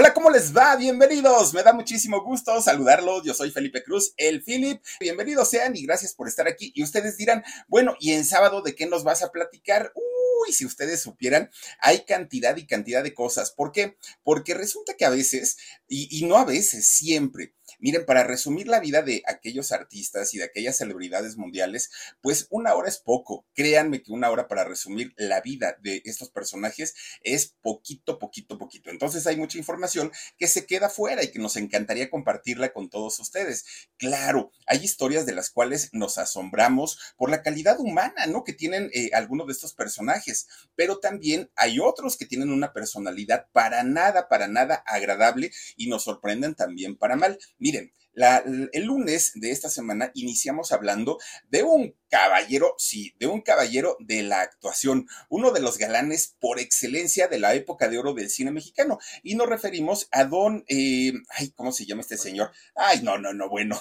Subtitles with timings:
[0.00, 0.76] Hola, ¿cómo les va?
[0.76, 1.52] Bienvenidos.
[1.52, 3.22] Me da muchísimo gusto saludarlos.
[3.22, 4.82] Yo soy Felipe Cruz, el Philip.
[4.98, 6.72] Bienvenidos sean y gracias por estar aquí.
[6.74, 9.92] Y ustedes dirán, bueno, ¿y en sábado de qué nos vas a platicar?
[9.94, 11.50] Uy, si ustedes supieran,
[11.80, 13.50] hay cantidad y cantidad de cosas.
[13.50, 13.98] ¿Por qué?
[14.22, 18.80] Porque resulta que a veces, y, y no a veces, siempre, Miren, para resumir la
[18.80, 23.46] vida de aquellos artistas y de aquellas celebridades mundiales, pues una hora es poco.
[23.54, 28.90] Créanme que una hora para resumir la vida de estos personajes es poquito, poquito, poquito.
[28.90, 33.18] Entonces hay mucha información que se queda fuera y que nos encantaría compartirla con todos
[33.18, 33.64] ustedes.
[33.96, 38.44] Claro, hay historias de las cuales nos asombramos por la calidad humana, ¿no?
[38.44, 43.46] Que tienen eh, algunos de estos personajes, pero también hay otros que tienen una personalidad
[43.52, 47.38] para nada, para nada agradable y nos sorprenden también para mal.
[47.58, 51.18] Miren, el lunes de esta semana iniciamos hablando
[51.48, 56.58] de un caballero, sí, de un caballero de la actuación, uno de los galanes por
[56.58, 58.98] excelencia de la época de oro del cine mexicano.
[59.22, 62.50] Y nos referimos a don, eh, ay, ¿cómo se llama este señor?
[62.74, 63.80] Ay, no, no, no, bueno.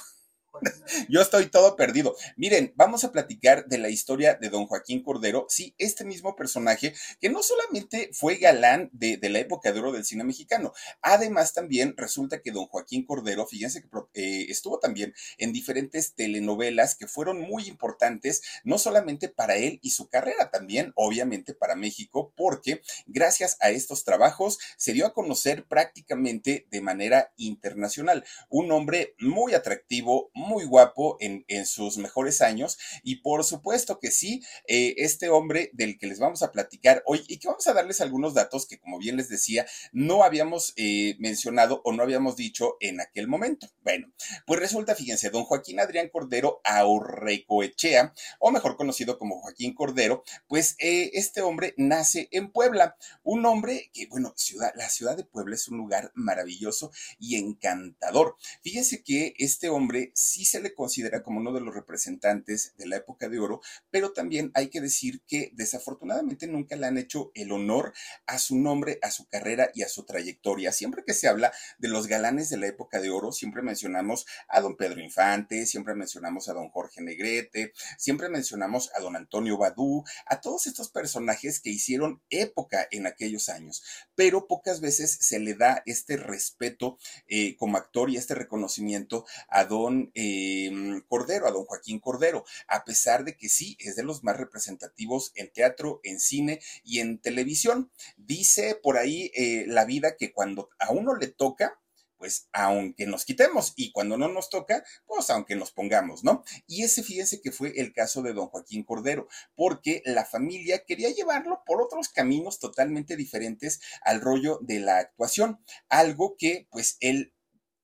[1.09, 2.15] Yo estoy todo perdido.
[2.35, 5.45] Miren, vamos a platicar de la historia de don Joaquín Cordero.
[5.49, 10.05] Sí, este mismo personaje que no solamente fue galán de, la época de oro del
[10.05, 15.53] cine mexicano, además también resulta que don Joaquín Cordero, fíjense que eh, estuvo también en
[15.53, 21.53] diferentes telenovelas que fueron muy importantes, no solamente para él y su carrera, también obviamente
[21.53, 28.25] para México, porque gracias a estos trabajos se dio a conocer prácticamente de manera internacional.
[28.49, 34.41] Un hombre muy atractivo, muy guapo en, sus mejores años y por supuesto que sí,
[34.67, 38.01] eh, este hombre del que les vamos a platicar hoy y que vamos a darles
[38.01, 42.77] algunos datos que como bien les decía, no habíamos eh, mencionado o no habíamos dicho
[42.79, 43.67] en aquel momento.
[43.83, 44.11] Bueno,
[44.45, 50.75] pues resulta, fíjense, don Joaquín Adrián Cordero Aurrecoechea, o mejor conocido como Joaquín Cordero, pues
[50.79, 55.55] eh, este hombre nace en Puebla, un hombre que, bueno, ciudad, la ciudad de Puebla
[55.55, 58.37] es un lugar maravilloso y encantador.
[58.61, 62.97] Fíjense que este hombre sí se le considera como uno de los representantes de la
[62.97, 63.61] época de oro,
[63.91, 67.93] pero también hay que decir que desafortunadamente nunca le han hecho el honor
[68.25, 70.71] a su nombre, a su carrera y a su trayectoria.
[70.71, 74.61] Siempre que se habla de los galanes de la época de oro, siempre mencionamos a
[74.61, 80.03] don Pedro Infante, siempre mencionamos a don Jorge Negrete, siempre mencionamos a don Antonio Badú,
[80.25, 83.83] a todos estos personajes que hicieron época en aquellos años,
[84.15, 89.65] pero pocas veces se le da este respeto eh, como actor y este reconocimiento a
[89.65, 94.23] don Em, Cordero, a don Joaquín Cordero, a pesar de que sí, es de los
[94.23, 97.91] más representativos en teatro, en cine y en televisión.
[98.17, 101.79] Dice por ahí eh, la vida que cuando a uno le toca,
[102.17, 106.43] pues aunque nos quitemos y cuando no nos toca, pues aunque nos pongamos, ¿no?
[106.67, 111.09] Y ese fíjense que fue el caso de don Joaquín Cordero, porque la familia quería
[111.11, 117.33] llevarlo por otros caminos totalmente diferentes al rollo de la actuación, algo que pues él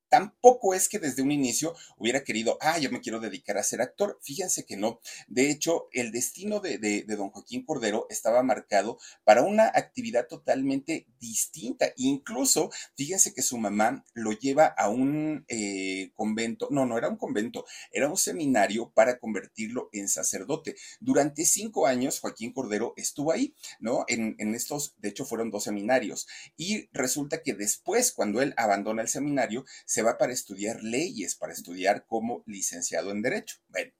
[0.09, 3.81] Tampoco es que desde un inicio hubiera querido, ah, yo me quiero dedicar a ser
[3.81, 4.19] actor.
[4.21, 4.99] Fíjense que no.
[5.27, 11.91] De hecho, el destino de, don Joaquín Cordero estaba marcado para una actividad totalmente distinta.
[11.97, 17.17] Incluso, fíjense que su mamá lo lleva a un eh, convento, no, no era un
[17.17, 20.75] convento, era un seminario para convertirlo en sacerdote.
[20.99, 24.05] Durante cinco años, Joaquín Cordero estuvo ahí, ¿no?
[24.07, 26.27] En, en estos, de hecho, fueron dos seminarios.
[26.57, 31.53] Y resulta que después, cuando él abandona el seminario, se va para estudiar leyes, para
[31.53, 33.57] estudiar como licenciado en Derecho.
[33.67, 33.91] Bueno,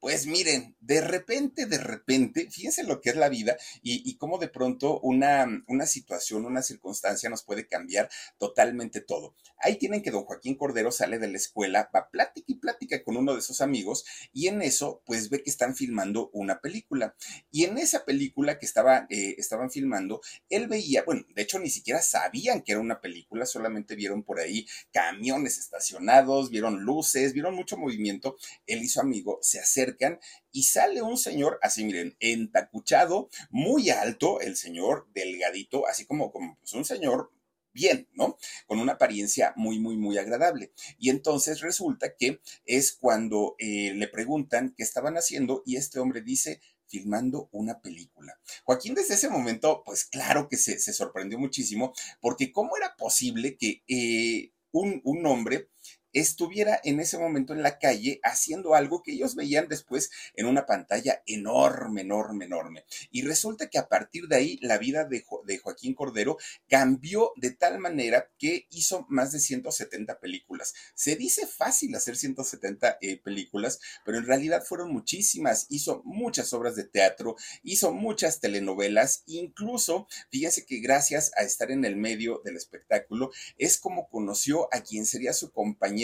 [0.00, 4.48] pues miren, de repente, de repente, fíjense lo que es la vida y, cómo de
[4.48, 8.08] pronto una, una, situación, una circunstancia nos puede cambiar
[8.38, 9.34] totalmente todo.
[9.58, 13.16] Ahí tienen que don Joaquín Cordero sale de la escuela, va plática y plática con
[13.16, 17.14] uno de sus amigos y en eso pues ve que están filmando una película.
[17.50, 21.70] Y en esa película que estaba, eh, estaban filmando, él veía, bueno, de hecho ni
[21.70, 27.54] siquiera sabían que era una película, solamente vieron por ahí camiones estacionados, vieron luces, vieron
[27.54, 28.36] mucho movimiento.
[28.66, 30.20] Él y su amigo se acercan
[30.50, 36.58] y sale un señor, así miren, entacuchado, muy alto, el señor delgadito, así como, como
[36.58, 37.30] pues, un señor
[37.72, 38.36] bien, ¿no?
[38.66, 40.72] Con una apariencia muy, muy, muy agradable.
[40.98, 46.20] Y entonces resulta que es cuando eh, le preguntan qué estaban haciendo y este hombre
[46.22, 48.38] dice, filmando una película.
[48.64, 53.82] Joaquín desde ese momento, pues claro que se, sorprendió muchísimo, porque cómo era posible que
[53.88, 55.70] eh, un, un hombre
[56.12, 60.66] estuviera en ese momento en la calle haciendo algo que ellos veían después en una
[60.66, 62.84] pantalla enorme, enorme, enorme.
[63.10, 65.24] Y resulta que a partir de ahí la vida de,
[65.62, 66.36] Joaquín Cordero
[66.68, 70.74] cambió de tal manera que hizo más de 170 películas.
[70.94, 75.66] Se dice fácil hacer 170 eh, películas, pero en realidad fueron muchísimas.
[75.68, 81.84] Hizo muchas obras de teatro, hizo muchas telenovelas, incluso, fíjense que gracias a estar en
[81.84, 86.01] el medio del espectáculo, es como conoció a quien sería su compañero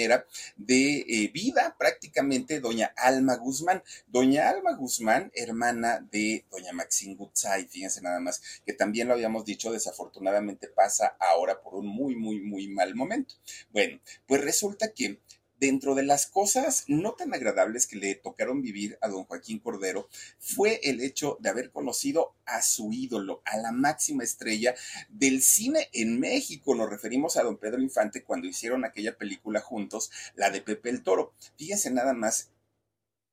[0.57, 3.83] de eh, vida prácticamente doña Alma Guzmán.
[4.07, 9.45] Doña Alma Guzmán, hermana de doña Maxine Gutzai, fíjense nada más, que también lo habíamos
[9.45, 13.35] dicho, desafortunadamente pasa ahora por un muy, muy, muy mal momento.
[13.73, 15.19] Bueno, pues resulta que
[15.61, 20.09] dentro de las cosas no tan agradables que le tocaron vivir a don Joaquín Cordero
[20.39, 24.75] fue el hecho de haber conocido a su ídolo, a la máxima estrella
[25.09, 26.75] del cine en México.
[26.75, 31.03] Nos referimos a don Pedro Infante cuando hicieron aquella película juntos, la de Pepe el
[31.03, 31.33] Toro.
[31.57, 32.51] Fíjense nada más,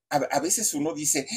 [0.10, 1.28] a, veces uno dice,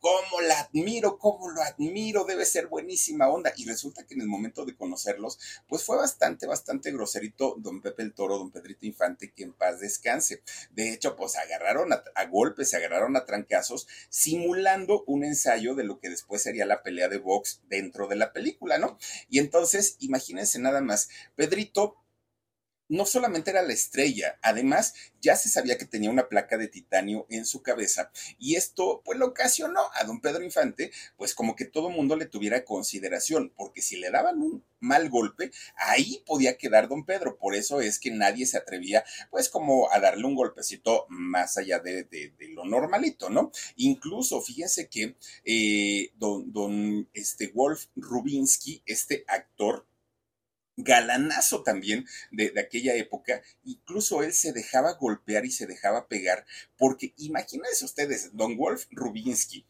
[0.00, 1.18] ¿cómo la admiro?
[1.18, 2.24] ¿Cómo lo admiro?
[2.24, 3.52] Debe ser buenísima onda.
[3.56, 8.02] Y resulta que en el momento de conocerlos, pues fue bastante, bastante groserito don Pepe
[8.02, 10.42] el Toro, don Pedrito Infante, que en paz descanse.
[10.70, 15.84] De hecho, pues agarraron a, a golpes, se agarraron a trancazos, simulando un ensayo de
[15.84, 18.98] lo que después sería la pelea de box dentro de la película, ¿no?
[19.30, 21.96] Y entonces, imagínense nada más, Pedrito
[22.88, 27.26] no solamente era la estrella, además ya se sabía que tenía una placa de titanio
[27.28, 31.64] en su cabeza y esto pues lo ocasionó a don Pedro Infante pues como que
[31.64, 36.88] todo mundo le tuviera consideración porque si le daban un mal golpe ahí podía quedar
[36.88, 37.36] don Pedro.
[37.36, 41.80] Por eso es que nadie se atrevía pues como a darle un golpecito más allá
[41.80, 42.06] de,
[42.54, 49.86] lo normalito no incluso fíjense que eh, don, don este Wolf Rubinsky este actor
[50.78, 56.46] galanazo también de, aquella época, incluso él se dejaba golpear y se dejaba pegar,
[56.76, 59.66] porque imagínense ustedes, don Wolf Rubinsky,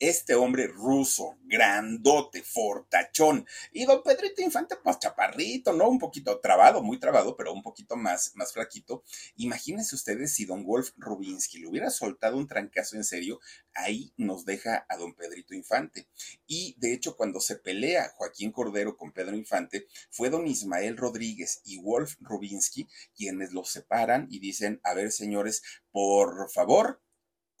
[0.00, 5.88] este hombre ruso, grandote, fortachón, y don Pedrito Infante, pues chaparrito, ¿no?
[5.88, 9.04] Un poquito trabado, muy trabado, pero un poquito más, más flaquito.
[9.36, 13.40] Imagínense ustedes si don Wolf Rubinsky le hubiera soltado un trancazo en serio,
[13.74, 16.08] ahí nos deja a don Pedrito Infante.
[16.46, 21.60] Y de hecho, cuando se pelea Joaquín Cordero con Pedro Infante, fue don Ismael Rodríguez
[21.64, 27.02] y Wolf Rubinsky quienes los separan y dicen, a ver, señores, por favor,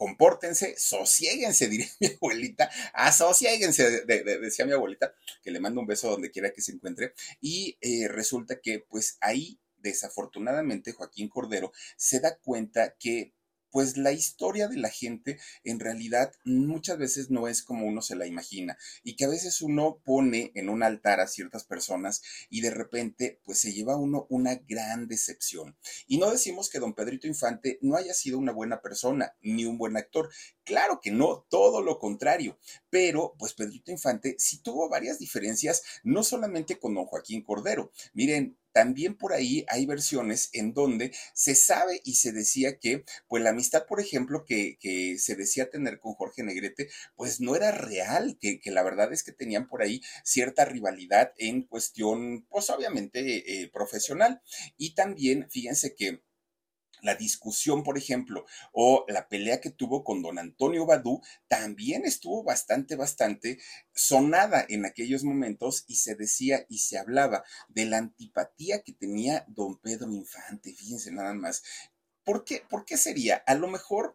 [0.00, 5.12] compórtense, sosiéguense, diría mi abuelita, asosiéguense, decía mi abuelita,
[5.42, 7.12] que le mando un beso donde quiera que se encuentre,
[7.42, 13.34] y eh, resulta que pues ahí desafortunadamente Joaquín Cordero se da cuenta que
[13.70, 18.16] pues la historia de la gente en realidad muchas veces no es como uno se
[18.16, 22.60] la imagina y que a veces uno pone en un altar a ciertas personas y
[22.60, 25.76] de repente pues se lleva uno una gran decepción.
[26.06, 29.78] Y no decimos que don Pedrito Infante no haya sido una buena persona ni un
[29.78, 30.30] buen actor.
[30.70, 32.56] Claro que no, todo lo contrario.
[32.90, 37.90] Pero pues Pedrito Infante sí tuvo varias diferencias, no solamente con don Joaquín Cordero.
[38.12, 43.42] Miren, también por ahí hay versiones en donde se sabe y se decía que, pues
[43.42, 47.72] la amistad, por ejemplo, que, que se decía tener con Jorge Negrete, pues no era
[47.72, 52.70] real, que, que, la verdad es que tenían por ahí cierta rivalidad en cuestión, pues
[52.70, 54.40] obviamente eh, profesional.
[54.76, 56.22] Y también, fíjense que
[57.02, 62.42] la discusión, por ejemplo, o la pelea que tuvo con don Antonio Badú, también estuvo
[62.42, 63.58] bastante, bastante
[63.94, 69.44] sonada en aquellos momentos y se decía y se hablaba de la antipatía que tenía
[69.48, 71.62] don Pedro Infante, fíjense nada más.
[72.24, 72.62] ¿Por qué?
[72.68, 73.42] ¿Por qué sería?
[73.46, 74.14] A lo mejor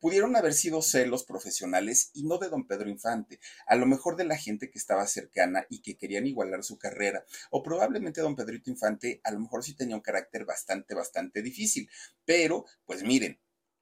[0.00, 4.24] pudieron haber sido celos profesionales y no de don Pedro Infante, a lo mejor de
[4.24, 8.70] la gente que estaba cercana y que querían igualar su carrera, o probablemente don Pedrito
[8.70, 11.88] Infante a lo mejor sí tenía un carácter bastante, bastante difícil,
[12.24, 13.40] pero pues miren,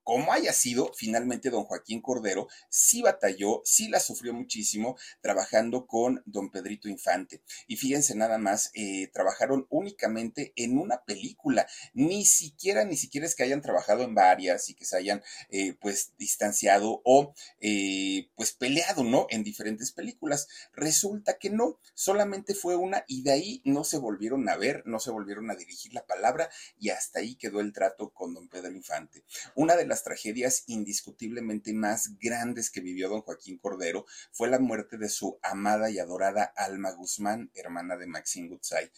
[0.08, 6.22] como haya sido, finalmente don Joaquín Cordero sí batalló, sí la sufrió muchísimo trabajando con
[6.24, 7.42] don Pedrito Infante.
[7.66, 13.34] Y fíjense nada más, eh, trabajaron únicamente en una película, ni siquiera, ni siquiera es
[13.34, 18.52] que hayan trabajado en varias y que se hayan eh, pues distanciado o eh, pues
[18.52, 19.26] peleado, ¿no?
[19.28, 20.48] En diferentes películas.
[20.72, 25.00] Resulta que no, solamente fue una y de ahí no se volvieron a ver, no
[25.00, 26.48] se volvieron a dirigir la palabra
[26.80, 29.22] y hasta ahí quedó el trato con don Pedro Infante.
[29.54, 34.98] Una de las tragedias indiscutiblemente más grandes que vivió don Joaquín Cordero fue la muerte
[34.98, 38.92] de su amada y adorada Alma Guzmán, hermana de Maxine Goodside.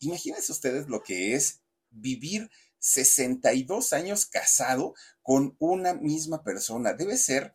[0.00, 6.92] Imagínense ustedes lo que es vivir 62 años casado con una misma persona.
[6.92, 7.54] Debe ser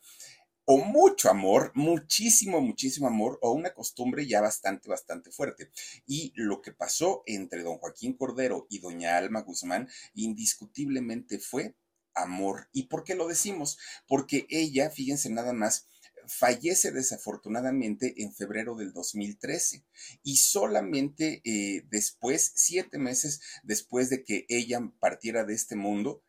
[0.71, 5.71] o mucho amor, muchísimo, muchísimo amor, o una costumbre ya bastante, bastante fuerte.
[6.05, 11.75] Y lo que pasó entre don Joaquín Cordero y doña Alma Guzmán indiscutiblemente fue
[12.13, 12.69] amor.
[12.71, 13.77] ¿Y por qué lo decimos?
[14.07, 15.87] Porque ella, fíjense nada más,
[16.27, 19.83] fallece desafortunadamente en febrero del 2013
[20.23, 26.23] y solamente eh, después, siete meses después de que ella partiera de este mundo,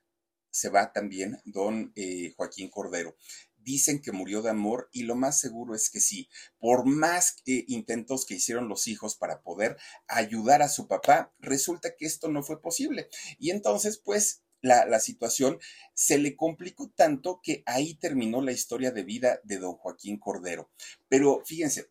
[0.52, 3.16] se va también don eh, Joaquín Cordero
[3.62, 6.28] dicen que murió de amor y lo más seguro es que sí.
[6.58, 9.76] Por más intentos que hicieron los hijos para poder
[10.08, 13.08] ayudar a su papá, resulta que esto no fue posible.
[13.38, 15.58] Y entonces, pues, la, situación
[15.94, 20.70] se le complicó tanto que ahí terminó la historia de vida de don Joaquín Cordero.
[21.08, 21.90] Pero fíjense,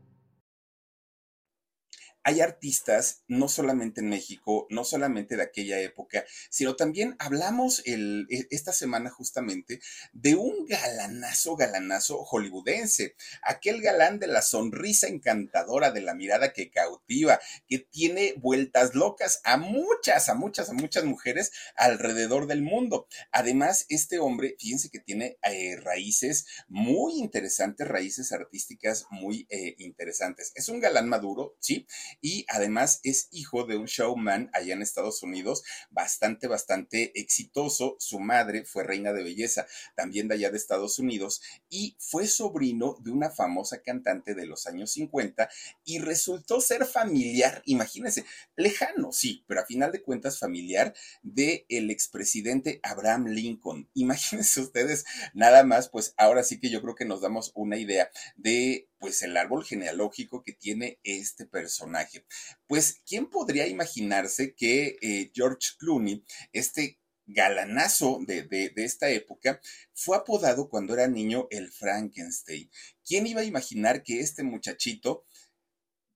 [2.23, 8.25] hay artistas, no solamente en México, no solamente de aquella época, sino también hablamos e,
[8.49, 9.79] esta semana justamente
[10.13, 16.69] de un galanazo, galanazo hollywoodense, aquel galán de la sonrisa encantadora, de la mirada que
[16.69, 23.07] cautiva, que tiene vueltas locas a muchas, a muchas, a muchas mujeres alrededor del mundo.
[23.31, 30.51] Además, este hombre, fíjense que tiene eh, raíces muy interesantes, raíces artísticas muy eh, interesantes.
[30.55, 31.87] Es un galán maduro, ¿sí?
[32.19, 37.95] Y además es hijo de un showman allá en Estados Unidos bastante, bastante exitoso.
[37.99, 42.97] Su madre fue reina de belleza también de allá de Estados Unidos y fue sobrino
[43.01, 45.49] de una famosa cantante de los años 50
[45.85, 48.25] y resultó ser familiar, imagínense,
[48.55, 53.89] lejano, sí, pero a final de cuentas familiar de el expresidente Abraham Lincoln.
[53.93, 58.09] Imagínense ustedes nada más, pues ahora sí que yo creo que nos damos una idea
[58.35, 62.23] de pues el árbol genealógico que tiene este personaje.
[62.67, 69.59] Pues, ¿quién podría imaginarse que eh, George Clooney, este galanazo de, de, esta época,
[69.93, 72.69] fue apodado cuando era niño el Frankenstein.
[73.05, 75.25] ¿Quién iba a imaginar que este muchachito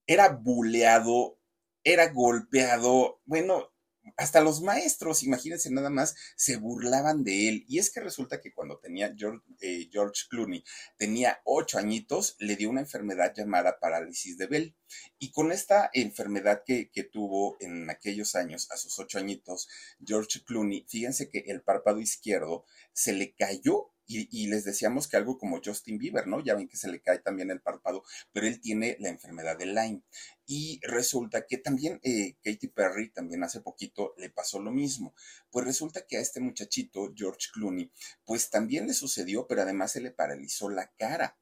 [0.07, 1.39] era buleado,
[1.83, 3.74] era golpeado, bueno,
[4.17, 7.65] hasta los maestros, imagínense nada más, se burlaban de él.
[7.67, 10.63] Y es que resulta que cuando tenía George, eh, George, Clooney,
[10.97, 14.75] tenía ocho añitos, le dio una enfermedad llamada parálisis de Bell.
[15.19, 19.67] Y con esta enfermedad que, que tuvo en aquellos años, a sus ocho añitos,
[20.05, 25.37] George Clooney, fíjense que el párpado izquierdo se le cayó y, les decíamos que algo
[25.37, 26.43] como Justin Bieber, ¿no?
[26.43, 29.65] Ya ven que se le cae también el párpado, pero él tiene la enfermedad de
[29.65, 30.01] Lyme.
[30.45, 35.15] Y resulta que también eh, Katy Perry, también hace poquito, le pasó lo mismo.
[35.49, 37.91] Pues resulta que a este muchachito, George Clooney,
[38.25, 41.37] pues también le sucedió, pero además se le paralizó la cara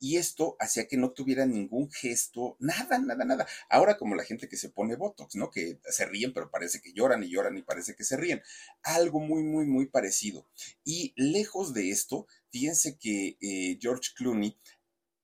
[0.00, 3.46] y esto hacía que no tuviera ningún gesto, nada, nada, nada.
[3.68, 5.50] Ahora como la gente que se pone Botox, ¿no?
[5.50, 8.42] Que se ríen, pero parece que lloran y lloran y parece que se ríen.
[8.82, 10.46] Algo muy, muy, muy parecido.
[10.84, 14.56] Y lejos de esto, fíjense que eh, George Clooney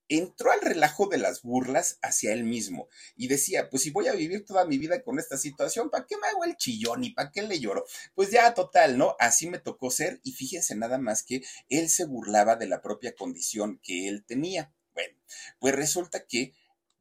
[0.09, 4.13] entró al relajo de las burlas hacia él mismo y decía, pues si voy a
[4.13, 7.31] vivir toda mi vida con esta situación, ¿para qué me hago el chillón y para
[7.31, 7.85] qué le lloro?
[8.15, 9.17] Pues ya total, ¿no?
[9.19, 13.15] Así me tocó ser y fíjense nada más que él se burlaba de la propia
[13.15, 14.73] condición que él tenía.
[14.95, 15.19] Bueno,
[15.59, 16.55] pues resulta que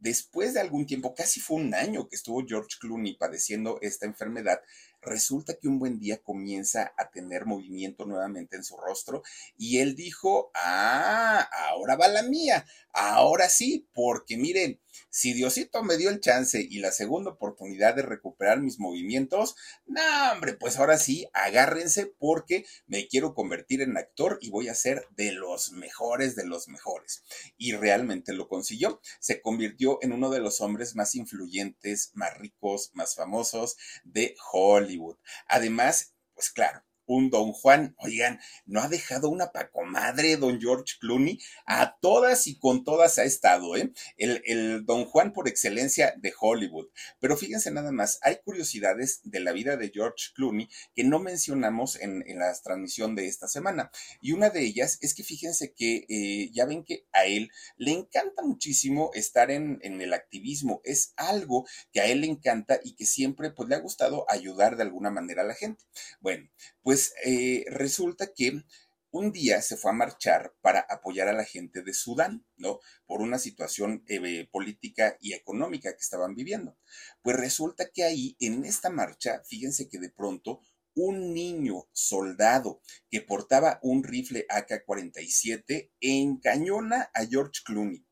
[0.03, 4.59] después de algún tiempo, casi fue un año que estuvo George Clooney padeciendo esta enfermedad,
[5.05, 9.23] resulta que un buen día comienza a tener movimiento nuevamente en su rostro
[9.57, 15.97] y él dijo, ah, ahora va la mía, ahora sí, porque miren, si Diosito me
[15.97, 20.97] dio el chance y la segunda oportunidad de recuperar mis movimientos, no, hombre, pues ahora
[20.97, 26.35] sí, agárrense porque me quiero convertir en actor y voy a ser de los mejores
[26.35, 27.23] de los mejores.
[27.57, 29.01] Y realmente lo consiguió.
[29.19, 35.17] Se convirtió en uno de los hombres más influyentes, más ricos, más famosos de Hollywood.
[35.47, 37.95] Además, pues claro, un Don Juan.
[37.97, 41.39] Oigan, no ha dejado una pacomadre, Don George Clooney.
[41.65, 43.91] A todas y con todas ha estado, ¿eh?
[44.17, 46.87] El, el, Don Juan por excelencia de Hollywood.
[47.19, 51.99] Pero fíjense nada más, hay curiosidades de la vida de George Clooney que no mencionamos
[51.99, 53.91] en, en la transmisión de esta semana.
[54.21, 57.91] Y una de ellas es que fíjense que eh, ya ven que a él le
[57.91, 60.81] encanta muchísimo estar en, en el activismo.
[60.83, 64.75] Es algo que a él le encanta y que siempre pues le ha gustado ayudar
[64.75, 65.83] de alguna manera a la gente.
[66.19, 66.49] Bueno,
[66.83, 68.63] pues eh, resulta que
[69.13, 72.79] un día se fue a marchar para apoyar a la gente de Sudán, ¿no?
[73.05, 76.77] Por una situación eh, política y económica que estaban viviendo.
[77.21, 80.61] Pues resulta que ahí, en esta marcha, fíjense que de pronto
[80.95, 88.05] un niño soldado que portaba un rifle AK-47 encañona a George Clooney.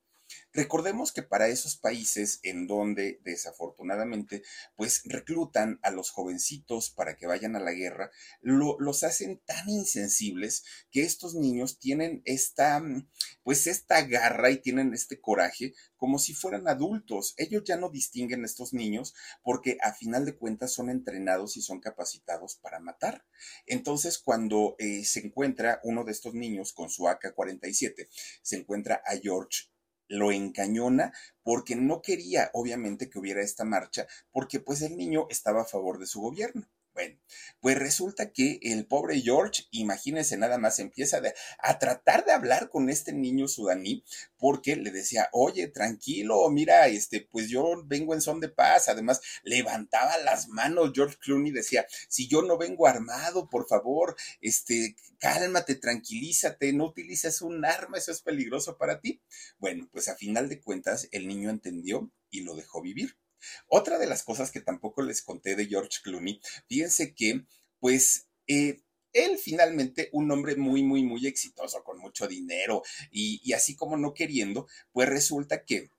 [0.53, 4.43] Recordemos que para esos países en donde desafortunadamente
[4.75, 10.63] pues reclutan a los jovencitos para que vayan a la guerra, los hacen tan insensibles
[10.91, 12.83] que estos niños tienen esta
[13.43, 17.33] pues esta garra y tienen este coraje como si fueran adultos.
[17.37, 21.61] Ellos ya no distinguen a estos niños porque a final de cuentas son entrenados y
[21.61, 23.25] son capacitados para matar.
[23.65, 28.09] Entonces cuando eh, se encuentra uno de estos niños con su AK-47,
[28.41, 29.70] se encuentra a George
[30.11, 35.61] lo encañona porque no quería, obviamente, que hubiera esta marcha, porque pues el niño estaba
[35.61, 36.67] a favor de su gobierno.
[36.93, 37.17] Bueno,
[37.61, 41.21] pues resulta que el pobre George, imagínense nada más, empieza
[41.59, 44.03] a tratar de hablar con este niño sudaní
[44.37, 48.89] porque le decía, oye, tranquilo, mira, este, pues yo vengo en son de paz.
[48.89, 54.95] Además, levantaba las manos George Clooney, decía, si yo no vengo armado, por favor, este,
[55.19, 59.21] cálmate, tranquilízate, no utilices un arma, eso es peligroso para ti.
[59.59, 63.15] Bueno, pues a final de cuentas, el niño entendió y lo dejó vivir.
[63.67, 67.45] Otra de las cosas que tampoco les conté de George Clooney, fíjense que,
[67.79, 68.81] pues, eh,
[69.13, 72.81] él finalmente, un hombre muy, muy, muy exitoso, con mucho dinero
[73.11, 75.89] y, y así como no queriendo, pues resulta que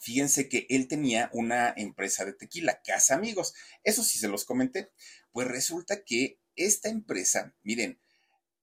[0.00, 3.54] Fíjense que él tenía una empresa de tequila, Casa Amigos.
[3.82, 4.90] Eso sí se los comenté.
[5.32, 8.00] Pues resulta que esta empresa, miren,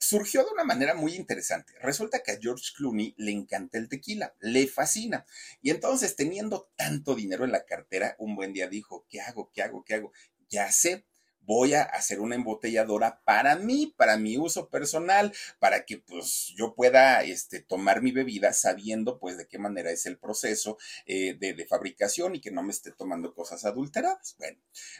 [0.01, 1.73] surgió de una manera muy interesante.
[1.79, 5.25] Resulta que a George Clooney le encanta el tequila, le fascina.
[5.61, 9.51] Y entonces, teniendo tanto dinero en la cartera, un buen día dijo, ¿qué hago?
[9.53, 9.85] ¿Qué hago?
[9.85, 10.11] ¿Qué hago?
[10.49, 11.05] Ya sé,
[11.41, 16.73] voy a hacer una embotelladora para mí, para mi uso personal, para que pues yo
[16.75, 21.65] pueda este, tomar mi bebida sabiendo pues de qué manera es el proceso eh, de,
[21.65, 24.35] fabricación y que no me esté tomando cosas adulteradas.
[24.37, 24.57] Bueno,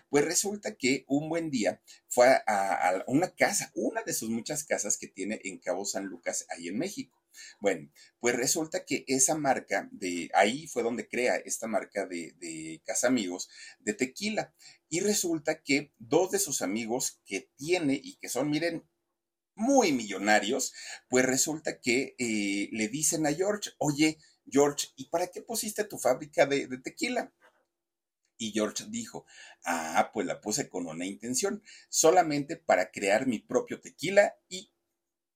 [0.10, 4.64] pues resulta que un buen día fue a, a una casa, una de sus muchas
[4.64, 7.21] casas que tiene en Cabo San Lucas, ahí en México.
[7.60, 7.90] Bueno,
[8.20, 13.08] pues resulta que esa marca de ahí fue donde crea esta marca de, de Casa
[13.08, 14.54] Amigos de tequila.
[14.90, 18.84] Y resulta que dos de sus amigos que tiene y que son, miren,
[19.56, 20.74] muy millonarios,
[21.10, 24.18] pues resulta que eh, le dicen a George, oye,
[24.50, 27.34] George, ¿y para qué pusiste tu fábrica de, de tequila?
[28.38, 29.26] Y George dijo,
[29.66, 34.72] ah, pues la puse con una intención, solamente para crear mi propio tequila y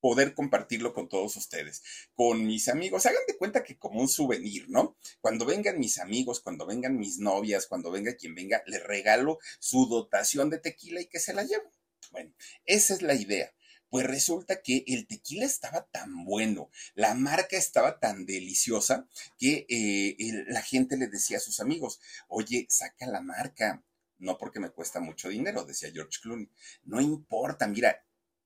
[0.06, 1.82] poder compartirlo con todos ustedes,
[2.13, 3.08] con mis amigos.
[3.08, 4.96] Hagan de cuenta que como un souvenir, ¿no?
[5.20, 9.88] Cuando vengan mis amigos, cuando vengan mis novias, cuando venga quien venga, les regalo su
[9.88, 11.72] dotación de tequila y que se la lleven.
[12.12, 12.36] Bueno,
[12.68, 13.52] esa es la idea.
[13.89, 19.08] Pues resulta que el tequila estaba tan bueno, la marca estaba tan deliciosa
[19.39, 20.15] que eh,
[20.50, 23.84] la gente le decía a sus amigos, oye, saca la marca,
[24.20, 26.48] no porque me cuesta mucho dinero, decía George Clooney.
[26.84, 28.05] No importa, mira,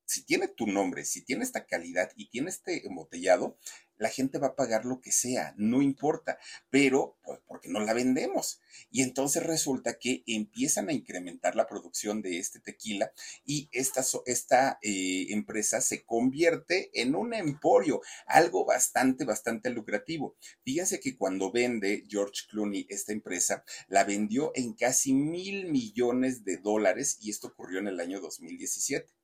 [0.09, 3.59] si tiene tu nombre, si tiene esta calidad y tiene este embotellado,
[3.99, 6.39] la gente va a pagar lo que sea, no importa,
[6.71, 8.59] pero pues porque no la vendemos.
[8.89, 13.11] Y entonces resulta que empiezan a incrementar la producción de este tequila
[13.45, 20.37] y esta, eh, empresa se convierte en un emporio, algo bastante, bastante lucrativo.
[20.63, 26.57] Fíjense que cuando vende George Clooney esta empresa, la vendió en casi mil millones de
[26.57, 29.18] dólares y esto ocurrió en el año 2017.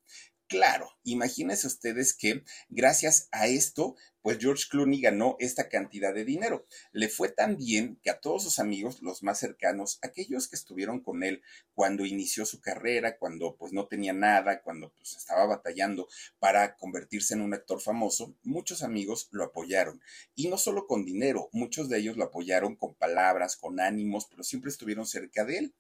[0.48, 6.68] Claro, imagínense ustedes que gracias a esto, pues George Clooney ganó esta cantidad de dinero.
[6.92, 11.00] Le fue tan bien que a todos sus amigos, los más cercanos, aquellos que estuvieron
[11.00, 11.42] con él
[11.74, 17.34] cuando inició su carrera, cuando pues no tenía nada, cuando pues estaba batallando para convertirse
[17.34, 20.00] en un actor famoso, muchos amigos lo apoyaron.
[20.36, 24.44] Y no solo con dinero, muchos de ellos lo apoyaron con palabras, con ánimos, pero
[24.44, 25.76] siempre estuvieron cerca de él.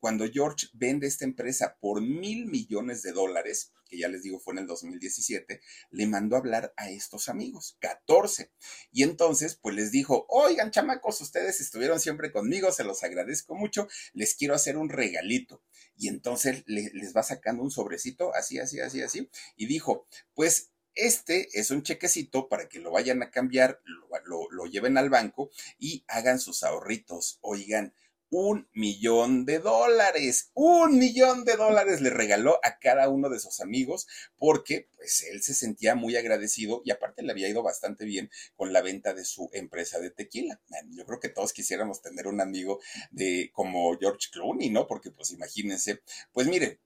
[0.00, 4.54] Cuando George vende esta empresa por mil millones de dólares, que ya les digo fue
[4.54, 5.60] en el 2017,
[5.90, 8.50] le mandó a hablar a estos amigos, 14.
[8.92, 13.88] Y entonces, pues les dijo, oigan, chamacos, ustedes estuvieron siempre conmigo, se los agradezco mucho,
[14.14, 15.62] les quiero hacer un regalito.
[15.96, 21.48] Y entonces les va sacando un sobrecito, así, así, así, así, y dijo, pues este
[21.58, 23.80] es un chequecito para que lo vayan a cambiar,
[24.24, 27.38] lo, lo, lleven al banco y hagan sus ahorritos.
[27.40, 27.94] Oigan,
[28.30, 33.60] un millón de dólares, un millón de dólares le regaló a cada uno de sus
[33.60, 38.30] amigos porque pues él se sentía muy agradecido y aparte le había ido bastante bien
[38.54, 40.60] con la venta de su empresa de tequila.
[40.90, 44.86] Yo creo que todos quisiéramos tener un amigo de como George Clooney, ¿no?
[44.86, 46.00] Porque pues imagínense,
[46.32, 46.78] pues miren,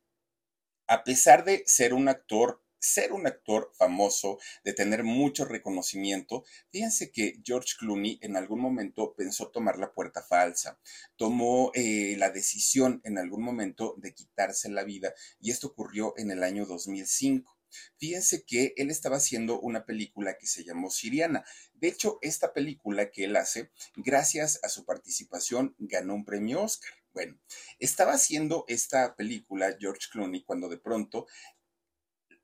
[0.87, 7.11] a pesar de ser un actor ser un actor famoso, de tener mucho reconocimiento, fíjense
[7.11, 10.79] que George Clooney en algún momento pensó tomar la puerta falsa,
[11.17, 16.31] tomó eh, la decisión en algún momento de quitarse la vida y esto ocurrió en
[16.31, 17.55] el año 2005.
[17.99, 21.45] Fíjense que él estaba haciendo una película que se llamó Siriana.
[21.75, 26.93] De hecho, esta película que él hace, gracias a su participación, ganó un premio Oscar.
[27.15, 27.39] Bueno,
[27.79, 31.27] estaba haciendo esta película George Clooney cuando de pronto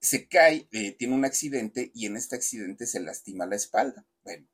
[0.00, 4.06] se cae, eh, tiene un accidente y en este accidente se lastima la espalda.
[4.24, 4.48] Bueno,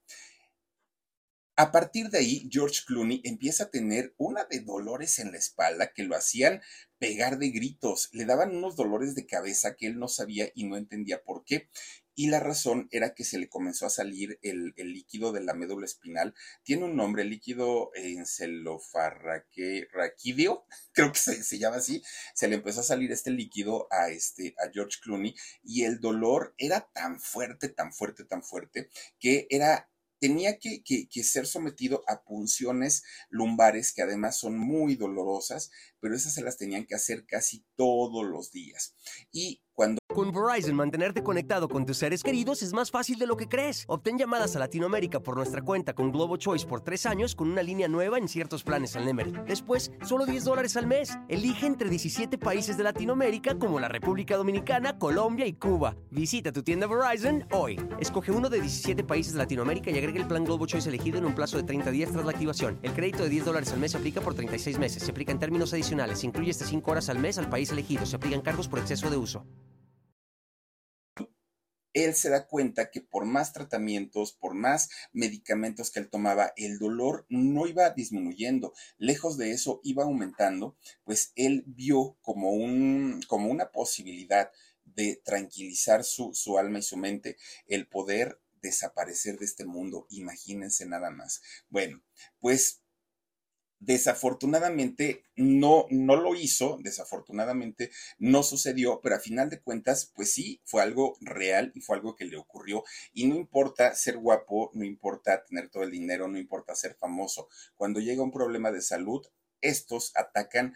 [1.59, 5.93] a partir de ahí, George Clooney empieza a tener una de dolores en la espalda
[5.95, 6.61] que lo hacían
[6.99, 10.77] pegar de gritos, le daban unos dolores de cabeza que él no sabía y no
[10.77, 11.71] entendía por qué
[12.17, 15.85] y la razón era que se le comenzó a salir el, líquido de la médula
[15.85, 16.35] espinal.
[16.65, 22.03] Tiene un nombre, líquido encelofarraquidio, creo que se, se, llama así.
[22.35, 26.55] Se le empezó a salir este líquido a, este, a George Clooney y el dolor
[26.57, 28.89] era tan fuerte, tan fuerte, tan fuerte,
[29.21, 35.71] que era tenía que, que, ser sometido a punciones lumbares que además son muy dolorosas,
[36.07, 38.95] pero esas se las tenían que hacer casi todos los días.
[39.33, 43.37] Y cuando con Verizon, mantenerte conectado con tus seres queridos es más fácil de lo
[43.37, 43.85] que crees.
[43.87, 47.62] Obtén llamadas a Latinoamérica por nuestra cuenta con Globo Choice por tres años con una
[47.62, 49.35] línea nueva en ciertos planes al Nemery.
[49.47, 51.19] Después, solo 10 dólares al mes.
[51.29, 55.95] Elige entre 17 países de Latinoamérica como la República Dominicana, Colombia y Cuba.
[56.11, 57.79] Visita tu tienda Verizon hoy.
[58.01, 61.27] Escoge uno de 17 países de Latinoamérica y agrega el plan Globo Choice elegido en
[61.27, 62.79] un plazo de 30 días tras la activación.
[62.83, 65.03] El crédito de 10 dólares al mes se aplica por 36 meses.
[65.03, 65.96] Se aplica en términos adicionales.
[66.15, 68.07] Se incluye hasta 5 horas al mes al país elegido.
[68.07, 69.47] Se aplican cargos por exceso de uso
[71.97, 76.79] él se da cuenta que por más tratamientos, por más medicamentos que él tomaba, el
[76.79, 83.51] dolor no iba disminuyendo, lejos de eso iba aumentando, pues él vio como, un, como
[83.51, 84.51] una posibilidad
[84.85, 90.85] de tranquilizar su, su alma y su mente, el poder desaparecer de este mundo, imagínense
[90.85, 91.41] nada más.
[91.71, 92.03] Bueno,
[92.41, 92.83] pues
[93.79, 100.61] Desafortunadamente no, no lo hizo, desafortunadamente no sucedió, pero a final de cuentas, pues sí,
[100.65, 102.85] fue algo real y fue algo que le ocurrió.
[103.12, 107.49] Y no importa ser guapo, no importa tener todo el dinero, no importa ser famoso.
[107.75, 109.27] Cuando llega un problema de salud,
[109.61, 110.75] estos atacan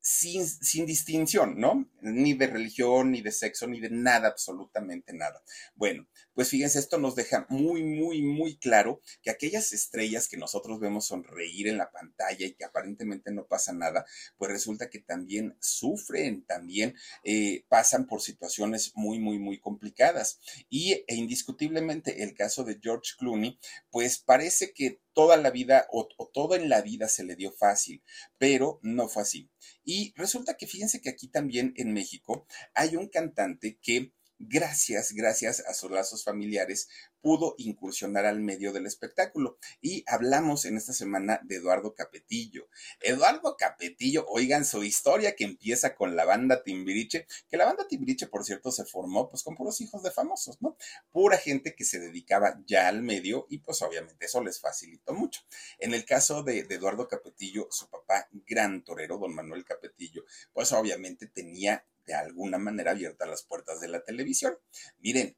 [0.00, 1.88] sin, distinción, ¿no?
[2.00, 5.42] Ni de religión, ni de sexo, ni de nada, absolutamente nada.
[5.74, 10.80] Bueno, pues fíjense, esto nos deja muy, muy, muy claro que aquellas estrellas que nosotros
[10.80, 14.06] vemos sonreír en la pantalla y que aparentemente no pasa nada,
[14.36, 20.40] pues resulta que también sufren, también eh, pasan por situaciones muy, muy, muy complicadas.
[20.68, 23.58] Y e indiscutiblemente el caso de George Clooney,
[23.90, 28.04] pues parece que toda la vida o, todo en la vida se le dio fácil,
[28.38, 29.50] pero no fue así.
[29.84, 35.60] Y resulta que fíjense que aquí también en México hay un cantante que gracias, gracias
[35.66, 36.88] a sus lazos familiares,
[37.20, 39.58] pudo incursionar al medio del espectáculo.
[39.80, 42.68] Y hablamos en esta semana de Eduardo Capetillo.
[43.00, 48.26] Eduardo Capetillo, oigan su historia que empieza con la banda Timbiriche, que la banda Timbiriche,
[48.26, 50.76] por cierto, se formó pues con puros hijos de famosos, ¿no?
[51.10, 55.42] Pura gente que se dedicaba ya al medio y pues obviamente eso les facilitó mucho.
[55.78, 60.72] En el caso de, de Eduardo Capetillo, su papá, gran torero, don Manuel Capetillo, pues
[60.72, 64.58] obviamente tenía de alguna manera abiertas las puertas de la televisión.
[64.98, 65.36] Miren,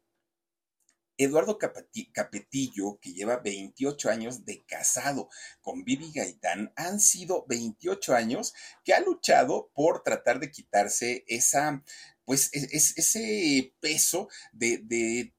[1.18, 5.28] Eduardo Capetillo, que lleva 28 años de casado
[5.61, 8.54] con Vivi Gaitán, han sido 28 años
[8.85, 11.85] que ha luchado por tratar de quitarse esa,
[12.24, 15.35] pues, e-, ese peso de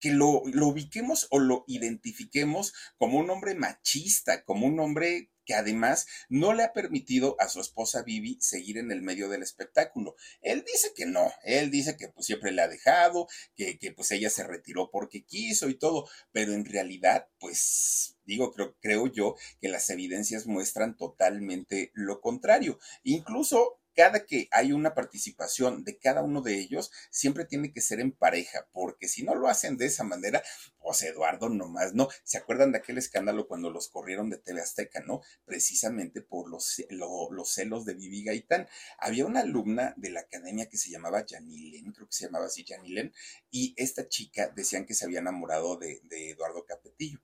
[0.00, 5.54] que lo, lo, ubiquemos o lo identifiquemos como un hombre machista, como un hombre que
[5.54, 10.14] además no le ha permitido a su esposa Vivi seguir en el medio del espectáculo.
[10.42, 14.10] Él dice que no, él dice que pues siempre le ha dejado, que, que pues
[14.12, 19.34] ella se retiró porque quiso y todo, pero en realidad pues digo, creo, creo yo
[19.60, 22.78] que las evidencias muestran totalmente lo contrario.
[23.02, 28.00] Incluso cada que hay una participación de cada uno de ellos, siempre tiene que ser
[28.00, 30.42] en pareja, porque si no lo hacen de esa manera,
[30.78, 32.08] pues Eduardo nomás no.
[32.24, 35.20] ¿Se acuerdan de aquel escándalo cuando los corrieron de TV Azteca, no?
[35.44, 38.68] Precisamente por los, los celos de Vivi Gaitán.
[38.96, 42.64] Había una alumna de la academia que se llamaba Janilen, creo que se llamaba así
[42.64, 43.12] Janilen,
[43.50, 47.20] y esta chica decían que se había enamorado de, de Eduardo Capetillo.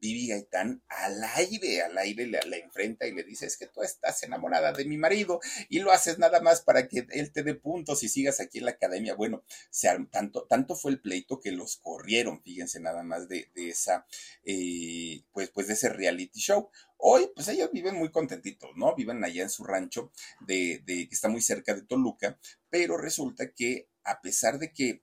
[0.00, 4.22] Vivi Gaitán al aire, al aire le, enfrenta y le dice, es que tú estás
[4.22, 8.02] enamorada de mi marido y lo haces nada más para que él te dé puntos
[8.02, 9.14] y sigas aquí en la academia.
[9.14, 9.44] Bueno,
[10.10, 14.06] tanto, tanto fue el pleito que los corrieron, fíjense nada más de, esa,
[14.44, 16.70] eh, pues, pues de ese reality show.
[16.98, 18.94] Hoy, pues ellos viven muy contentitos, ¿no?
[18.94, 22.38] Viven allá en su rancho de, de que está muy cerca de Toluca,
[22.70, 25.02] pero resulta que a pesar de que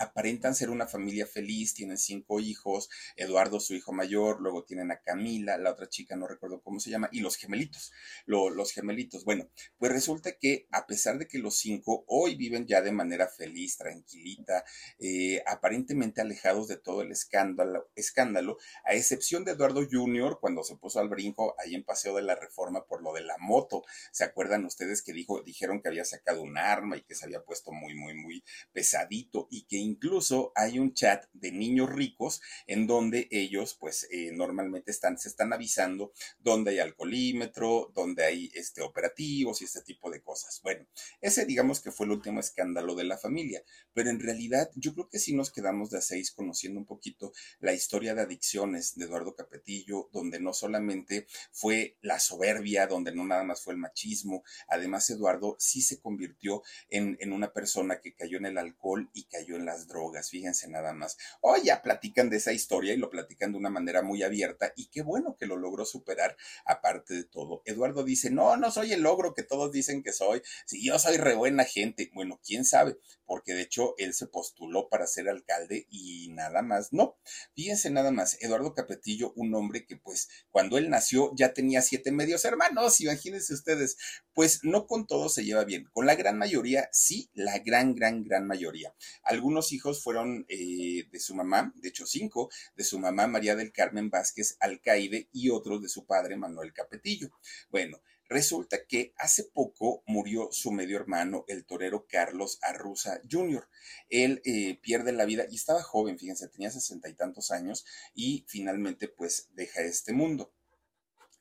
[0.00, 5.00] aparentan ser una familia feliz, tienen cinco hijos, Eduardo su hijo mayor, luego tienen a
[5.00, 7.92] Camila, la otra chica no recuerdo cómo se llama, y los gemelitos,
[8.26, 9.24] los gemelitos.
[9.24, 13.28] Bueno, pues resulta que a pesar de que los cinco hoy viven ya de manera
[13.28, 14.64] feliz, tranquilita,
[14.98, 21.00] eh, aparentemente alejados de todo el escándalo, a excepción de Eduardo Jr., cuando se puso
[21.00, 23.84] al brinco ahí en Paseo de la Reforma por lo de la moto.
[24.12, 27.42] ¿Se acuerdan ustedes que dijo, dijeron que había sacado un arma y que se había
[27.42, 32.86] puesto muy, muy, muy pesadito y que incluso hay un chat de niños ricos en
[32.86, 38.82] donde ellos pues eh, normalmente están, se están avisando donde hay alcoholímetro, donde hay este,
[38.82, 40.60] operativos y este tipo de cosas.
[40.62, 40.86] Bueno,
[41.20, 45.08] ese digamos que fue el último escándalo de la familia, pero en realidad yo creo
[45.08, 49.04] que sí nos quedamos de a seis conociendo un poquito la historia de adicciones de
[49.04, 54.44] Eduardo Capetillo, donde no solamente fue la soberbia, donde no nada más fue el machismo,
[54.68, 59.24] además Eduardo sí se convirtió en, en una persona que cayó en el alcohol y
[59.24, 61.16] cayó en las drogas, fíjense nada más.
[61.40, 64.86] Hoy ya platican de esa historia y lo platican de una manera muy abierta y
[64.86, 67.62] qué bueno que lo logró superar aparte de todo.
[67.64, 71.16] Eduardo dice, no, no soy el logro que todos dicen que soy, si yo soy
[71.16, 75.86] re buena gente, bueno, quién sabe, porque de hecho él se postuló para ser alcalde
[75.90, 77.16] y nada más, no.
[77.54, 82.12] Fíjense nada más, Eduardo Capetillo, un hombre que pues cuando él nació ya tenía siete
[82.12, 83.96] medios hermanos, imagínense ustedes,
[84.34, 88.22] pues no con todos se lleva bien, con la gran mayoría sí, la gran, gran,
[88.24, 88.94] gran mayoría.
[89.22, 93.72] Algunos hijos fueron eh, de su mamá, de hecho cinco, de su mamá María del
[93.72, 97.30] Carmen Vázquez Alcaide y otros de su padre Manuel Capetillo.
[97.70, 103.68] Bueno, Resulta que hace poco murió su medio hermano, el torero Carlos Arruza Jr.
[104.08, 108.44] Él eh, pierde la vida y estaba joven, fíjense, tenía sesenta y tantos años y
[108.46, 110.54] finalmente pues deja este mundo.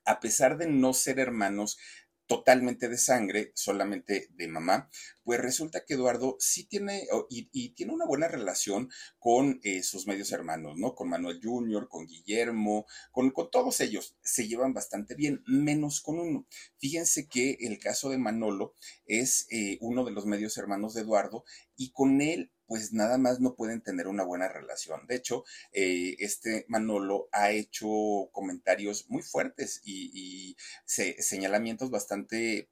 [0.04, 1.78] A pesar de no ser hermanos
[2.26, 4.90] totalmente de sangre, solamente de mamá,
[5.30, 8.90] pues resulta que Eduardo sí tiene y, tiene una buena relación
[9.20, 10.96] con eh, sus medios hermanos, ¿no?
[10.96, 14.18] Con Manuel Jr., con Guillermo, con, con, todos ellos.
[14.24, 16.48] Se llevan bastante bien, menos con uno.
[16.80, 18.74] Fíjense que el caso de Manolo
[19.06, 21.44] es eh, uno de los medios hermanos de Eduardo
[21.78, 25.06] y con él pues nada más no pueden tener una buena relación.
[25.06, 27.88] De hecho, eh, este Manolo ha hecho
[28.32, 32.72] comentarios muy fuertes y, señalamientos bastante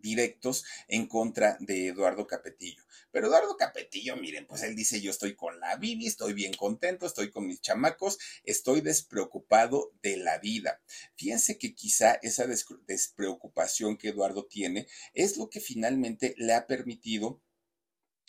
[0.00, 2.82] directos en contra de Eduardo Capetillo.
[3.10, 7.06] Pero Eduardo Capetillo, miren, pues él dice, yo estoy con la Bibi, estoy bien contento,
[7.06, 10.80] estoy con mis chamacos, estoy despreocupado de la vida.
[11.16, 12.46] Fíjense que quizá esa
[12.86, 17.42] despreocupación que Eduardo tiene es lo que finalmente le ha permitido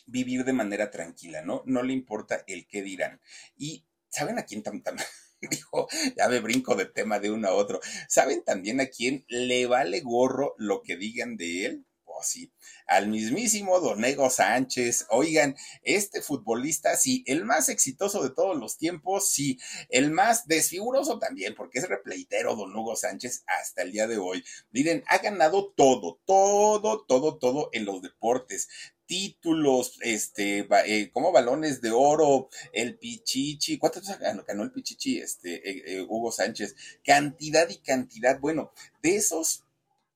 [0.06, 1.64] vivir de manera tranquila, ¿no?
[1.66, 3.22] No le importa el qué dirán.
[3.56, 4.82] Y ¿saben a quién tam,
[5.50, 7.80] dijo, ya me brinco de tema de uno a otro.
[8.08, 11.86] ¿Saben también a quién le vale gorro lo que digan de él?
[12.06, 12.52] Pues sí,
[12.88, 15.08] al mismísimo Donego Sánchez.
[15.10, 19.58] Oigan, este futbolista, sí, el más exitoso de todos los tiempos, sí,
[19.90, 24.44] el más desfiguroso también, porque es repleitero Don Hugo Sánchez hasta el día de hoy.
[24.72, 28.68] Miren, ha ganado todo, todo, todo, todo en los deportes
[29.12, 35.84] títulos, este, eh, como balones de oro, el Pichichi, ¿cuántos ganó el Pichichi, este, eh,
[35.86, 36.78] eh, Hugo Sánchez?
[37.04, 38.72] Cantidad y cantidad, bueno,
[39.04, 39.66] de esos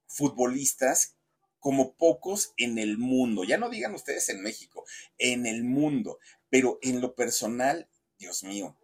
[0.07, 1.17] futbolistas
[1.59, 4.85] como pocos en el mundo, ya no digan ustedes en México,
[5.17, 8.77] en el mundo, pero en lo personal, Dios mío,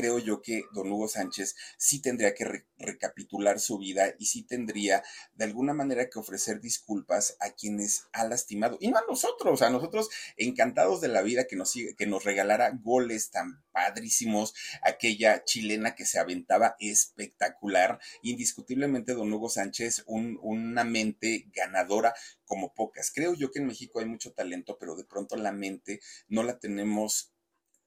[0.00, 5.02] creo yo que don Hugo Sánchez sí tendría que recapitular su vida y sí tendría
[5.34, 8.78] de alguna manera que ofrecer disculpas a quienes ha lastimado.
[8.80, 10.08] Y no a nosotros, a nosotros
[10.38, 16.06] encantados de la vida que nos, que nos regalara goles tan padrísimos, aquella chilena que
[16.06, 22.14] se aventaba espectacular, indiscutiblemente don Hugo Sánchez, una mente ganadora
[22.46, 23.12] como pocas.
[23.14, 26.58] Creo yo que en México hay mucho talento, pero de pronto la mente no la
[26.58, 27.29] tenemos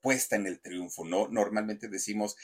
[0.03, 1.29] puesta en el triunfo, ¿no?
[1.29, 2.35] Normalmente decimos,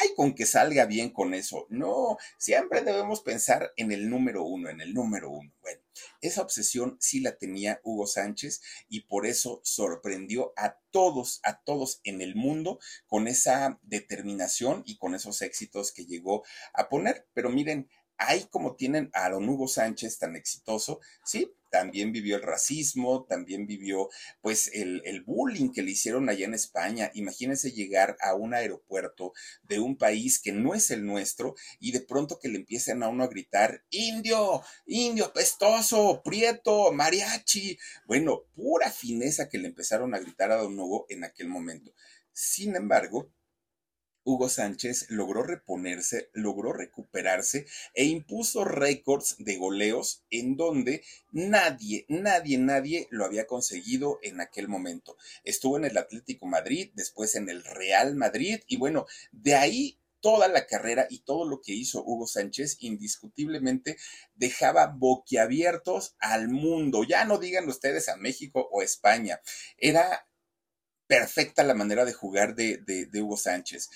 [0.00, 1.66] ay, con que salga bien con eso.
[1.70, 5.50] No, siempre debemos pensar en el número uno, en el número uno.
[5.62, 5.80] Bueno,
[6.20, 12.00] esa obsesión sí la tenía Hugo Sánchez y por eso sorprendió a todos, a todos
[12.04, 17.26] en el mundo con esa determinación y con esos éxitos que llegó a poner.
[17.32, 22.42] Pero miren, ahí como tienen a don Hugo Sánchez tan exitoso, sí, también vivió el
[22.42, 24.08] racismo, también vivió
[24.40, 27.10] pues el, el, bullying que le hicieron allá en España.
[27.14, 32.00] Imagínense llegar a un aeropuerto de un país que no es el nuestro y de
[32.00, 37.78] pronto que le empiecen a uno a gritar, indio, indio, pestoso, prieto, mariachi.
[38.06, 41.92] Bueno, pura fineza que le empezaron a gritar a don Hugo en aquel momento.
[42.32, 43.30] Sin embargo,
[44.26, 52.58] Hugo Sánchez logró reponerse, logró recuperarse e impuso récords de goleos en donde nadie, nadie,
[52.58, 55.16] nadie lo había conseguido en aquel momento.
[55.44, 60.48] Estuvo en el Atlético Madrid, después en el Real Madrid y bueno, de ahí toda
[60.48, 63.96] la carrera y todo lo que hizo Hugo Sánchez indiscutiblemente
[64.34, 67.04] dejaba boquiabiertos al mundo.
[67.04, 69.40] Ya no digan ustedes a México o España.
[69.78, 70.26] Era
[71.06, 73.90] perfecta la manera de jugar de, de, Hugo Sánchez.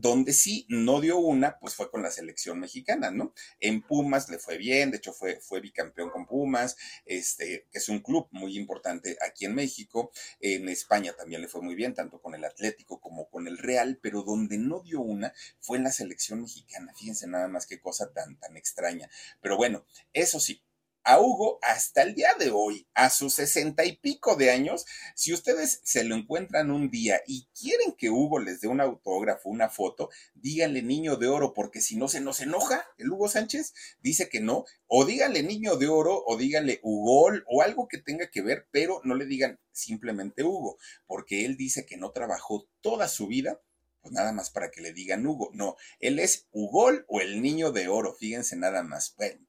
[0.00, 3.32] Donde sí no dio una, pues fue con la selección mexicana, ¿no?
[3.58, 7.88] En Pumas le fue bien, de hecho fue, fue bicampeón con Pumas, este, que es
[7.88, 10.12] un club muy importante aquí en México.
[10.40, 13.98] En España también le fue muy bien, tanto con el Atlético como con el Real,
[14.00, 16.92] pero donde no dio una fue en la selección mexicana.
[16.96, 19.10] Fíjense nada más qué cosa tan, tan extraña.
[19.40, 20.62] Pero bueno, eso sí,
[21.08, 25.32] a Hugo hasta el día de hoy, a sus sesenta y pico de años, si
[25.32, 29.70] ustedes se lo encuentran un día y quieren que Hugo les dé un autógrafo, una
[29.70, 34.28] foto, díganle niño de oro, porque si no se nos enoja el Hugo Sánchez, dice
[34.28, 38.42] que no, o díganle niño de oro, o díganle Hugo, o algo que tenga que
[38.42, 43.28] ver, pero no le digan simplemente Hugo, porque él dice que no trabajó toda su
[43.28, 43.58] vida
[44.02, 45.50] pues nada más para que le digan Hugo.
[45.54, 49.14] No, él es Hugol o el niño de oro, fíjense nada más.
[49.16, 49.44] Bueno,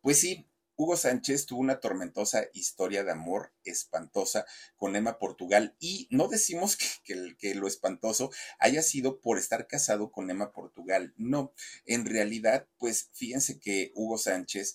[0.00, 0.48] pues sí,
[0.82, 6.76] Hugo Sánchez tuvo una tormentosa historia de amor espantosa con Emma Portugal y no decimos
[7.04, 11.52] que, que, lo espantoso haya sido por estar casado con Emma Portugal, no,
[11.86, 14.74] en realidad, pues fíjense que Hugo Sánchez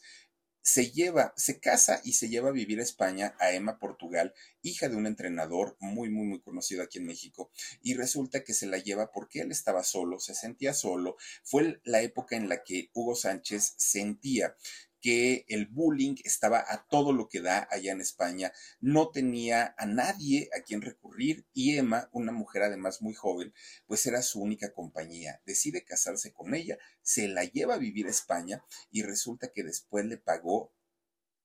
[0.68, 4.90] se lleva, se casa y se lleva a vivir a España a Emma Portugal, hija
[4.90, 8.78] de un entrenador muy, muy, muy conocido aquí en México, y resulta que se la
[8.78, 13.16] lleva porque él estaba solo, se sentía solo, fue la época en la que Hugo
[13.16, 14.58] Sánchez sentía
[15.02, 19.86] que el bullying estaba a todo lo que da allá en España, no tenía a
[19.86, 23.54] nadie a quien recurrir y Emma, una mujer además muy joven,
[23.86, 25.42] pues era su única compañía.
[25.46, 30.06] Decide casarse con ella, se la lleva a vivir a España y resulta que después
[30.06, 30.74] le pagó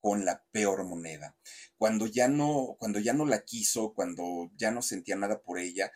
[0.00, 1.36] con la peor moneda.
[1.76, 5.92] Cuando ya no, cuando ya no la quiso, cuando ya no sentía nada por ella,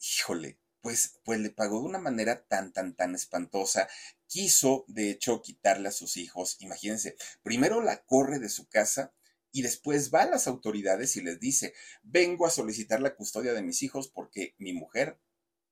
[0.00, 3.88] híjole, pues, pues le pagó de una manera tan, tan, tan espantosa.
[4.26, 6.56] Quiso, de hecho, quitarle a sus hijos.
[6.60, 9.12] Imagínense, primero la corre de su casa
[9.52, 13.62] y después va a las autoridades y les dice, vengo a solicitar la custodia de
[13.62, 15.18] mis hijos porque mi mujer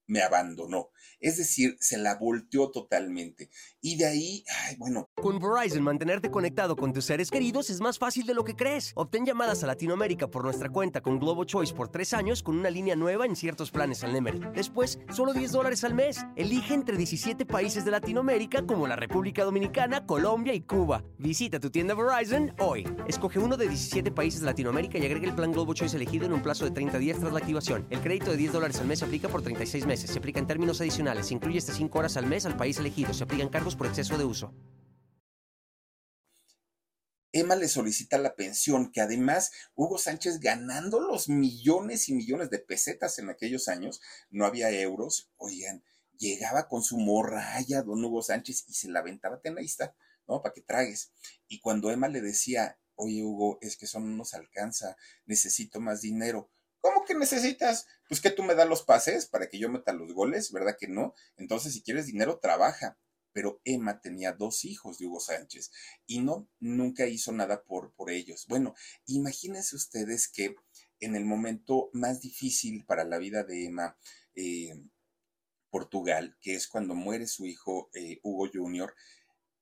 [0.08, 0.90] me abandonó.
[1.20, 3.50] Es decir, se la volteó totalmente.
[3.80, 5.08] Y de ahí, ay, bueno.
[5.16, 8.92] Con Verizon, mantenerte conectado con tus seres queridos es más fácil de lo que crees.
[8.94, 12.70] Obtén llamadas a Latinoamérica por nuestra cuenta con Globo Choice por tres años con una
[12.70, 14.40] línea nueva en ciertos planes al Nemery.
[14.54, 16.24] Después, solo 10 dólares al mes.
[16.36, 21.04] Elige entre 17 países de Latinoamérica como la República Dominicana, Colombia y Cuba.
[21.18, 22.88] Visita tu tienda Verizon hoy.
[23.06, 26.32] Escoge uno de 17 países de Latinoamérica y agrega el plan Globo Choice elegido en
[26.32, 27.86] un plazo de 30 días tras la activación.
[27.90, 29.97] El crédito de 10 dólares al mes aplica por 36 meses.
[30.06, 31.26] Se aplica en términos adicionales.
[31.26, 33.12] Se incluye hasta 5 horas al mes al país elegido.
[33.12, 34.54] Se aplican cargos por exceso de uso.
[37.32, 42.58] Emma le solicita la pensión, que además Hugo Sánchez ganando los millones y millones de
[42.58, 45.84] pesetas en aquellos años, no había euros, oigan,
[46.16, 49.94] llegaba con su morralla don Hugo Sánchez y se la aventaba, ten ahí está,
[50.26, 50.42] ¿no?
[50.42, 51.12] Para que tragues.
[51.48, 56.00] Y cuando Emma le decía, oye Hugo, es que eso no nos alcanza, necesito más
[56.00, 56.50] dinero.
[56.80, 57.86] ¿Cómo que necesitas?
[58.08, 60.88] Pues que tú me das los pases para que yo meta los goles, ¿verdad que
[60.88, 61.14] no?
[61.36, 62.98] Entonces, si quieres dinero, trabaja.
[63.32, 65.70] Pero Emma tenía dos hijos de Hugo Sánchez
[66.06, 68.46] y no, nunca hizo nada por, por ellos.
[68.48, 68.74] Bueno,
[69.06, 70.56] imagínense ustedes que
[70.98, 73.96] en el momento más difícil para la vida de Emma,
[74.34, 74.72] eh,
[75.70, 78.94] Portugal, que es cuando muere su hijo eh, Hugo Jr.,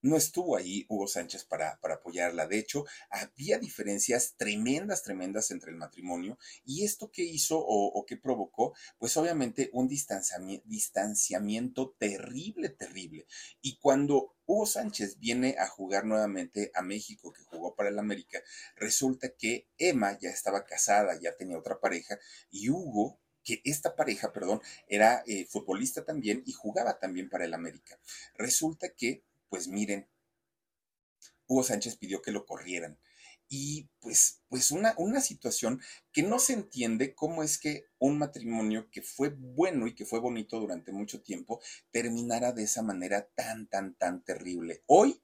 [0.03, 2.47] no estuvo ahí Hugo Sánchez para, para, apoyarla.
[2.47, 6.39] De hecho, había diferencias tremendas, tremendas entre el matrimonio.
[6.65, 8.75] ¿Y esto qué hizo o, qué provocó?
[8.99, 13.27] Pues obviamente un distanciamiento, distanciamiento terrible, terrible.
[13.61, 18.41] Y cuando Hugo Sánchez viene a jugar nuevamente a México, que jugó para el América,
[18.77, 22.19] resulta que Emma ya estaba casada, ya tenía otra pareja,
[22.51, 27.55] y Hugo que esta pareja, perdón, era eh, futbolista también y jugaba también para el
[27.55, 27.99] América.
[28.35, 30.09] Resulta que pues miren,
[31.47, 32.99] Hugo Sánchez pidió que lo corrieran.
[33.49, 35.81] y pues, pues una, una situación
[36.13, 40.19] que no se entiende cómo es que un matrimonio que fue bueno y que fue
[40.21, 41.61] bonito durante mucho tiempo
[41.93, 44.83] terminara de esa manera tan, tan, tan terrible.
[44.87, 45.23] Hoy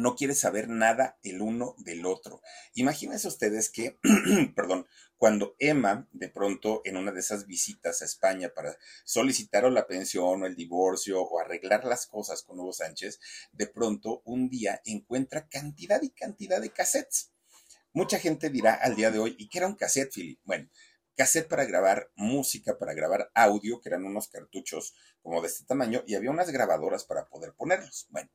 [0.00, 2.42] no quiere saber nada el uno del otro.
[2.74, 3.98] Imagínense ustedes que,
[4.56, 4.86] perdón,
[5.16, 9.86] cuando Emma, de pronto, en una de esas visitas a España para solicitar o la
[9.86, 13.20] pensión o el divorcio o arreglar las cosas con Hugo Sánchez,
[13.52, 17.32] de pronto un día encuentra cantidad y cantidad de cassettes.
[17.92, 20.40] Mucha gente dirá al día de hoy, ¿y qué era un cassette, Philip?
[20.44, 20.70] Bueno,
[21.16, 26.02] cassette para grabar música, para grabar audio, que eran unos cartuchos como de este tamaño,
[26.06, 28.06] y había unas grabadoras para poder ponerlos.
[28.10, 28.30] Bueno,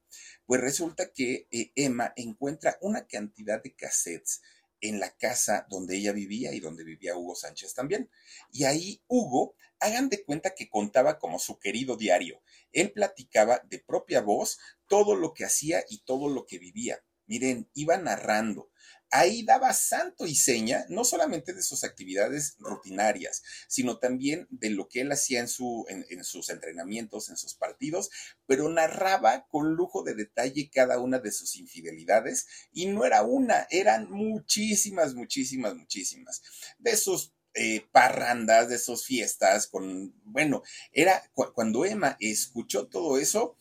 [0.46, 4.42] pues resulta que eh, Emma encuentra una cantidad de cassettes
[4.82, 8.10] en la casa donde ella vivía y donde vivía Hugo Sánchez también.
[8.52, 12.42] Y ahí Hugo, hagan de cuenta que contaba como su querido diario.
[12.72, 17.04] Él platicaba de propia voz todo lo que hacía y todo lo que vivía.
[17.28, 18.72] Miren, iba narrando
[19.12, 24.88] ahí daba santo y seña, no solamente de sus actividades rutinarias, sino también de lo
[24.88, 28.10] que él hacía en, su, en, sus entrenamientos, en sus partidos,
[28.46, 33.68] pero narraba con lujo de detalle cada una de sus infidelidades y no era una,
[33.70, 36.42] eran muchísimas, muchísimas, muchísimas.
[36.80, 43.58] De sus eh, parrandas, de sus fiestas, con, bueno, era cuando Emma escuchó todo eso,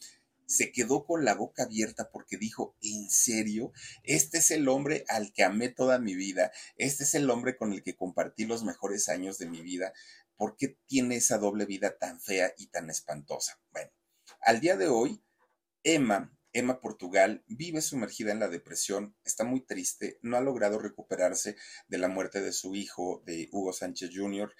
[0.46, 3.72] se quedó con la boca abierta porque dijo, ¿en serio?
[4.02, 7.72] Este es el hombre al que amé toda mi vida, este es el hombre con
[7.72, 9.92] el que compartí los mejores años de mi vida.
[10.36, 13.60] ¿Por qué tiene esa doble vida tan fea y tan espantosa?
[13.72, 13.90] Bueno,
[14.40, 15.22] al día de hoy,
[15.82, 21.56] Emma, Emma Portugal, vive sumergida en la depresión, está muy triste, no ha logrado recuperarse
[21.88, 24.54] de la muerte de su hijo, de Hugo Sánchez Jr.,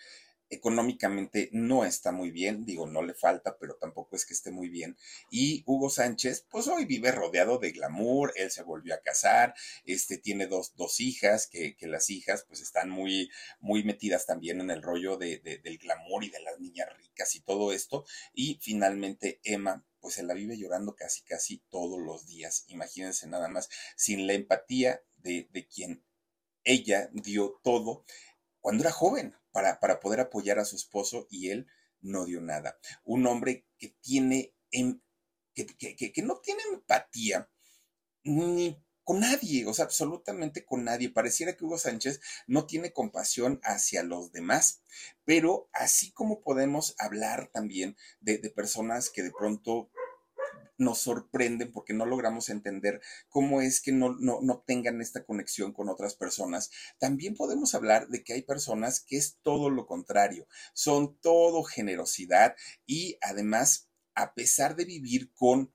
[0.50, 4.68] económicamente no está muy bien, digo, no le falta, pero tampoco es que esté muy
[4.68, 4.96] bien.
[5.30, 10.18] Y Hugo Sánchez, pues hoy vive rodeado de glamour, él se volvió a casar, este,
[10.18, 13.30] tiene dos, dos hijas, que, que las hijas pues están muy,
[13.60, 17.40] muy metidas también en el rollo de, del glamour y de las niñas ricas y
[17.40, 18.04] todo esto.
[18.32, 22.64] Y finalmente Emma pues se la vive llorando casi, casi todos los días.
[22.68, 26.04] Imagínense nada más, sin la empatía de, de quien
[26.62, 28.04] ella dio todo
[28.60, 31.68] cuando era joven para, para poder apoyar a su esposo y él
[32.00, 32.76] no dio nada.
[33.04, 35.00] Un hombre que tiene, em,
[35.54, 35.64] que,
[35.96, 37.48] que, no tiene empatía
[38.24, 41.08] ni con nadie, o sea, absolutamente con nadie.
[41.08, 44.82] Pareciera que Hugo Sánchez no tiene compasión hacia los demás,
[45.24, 49.88] pero así como podemos hablar también de, de personas que de pronto
[50.76, 55.72] nos sorprenden porque no logramos entender cómo es que no, no, no tengan esta conexión
[55.72, 56.70] con otras personas.
[56.98, 62.56] También podemos hablar de que hay personas que es todo lo contrario, son todo generosidad
[62.86, 65.72] y además, a pesar de vivir con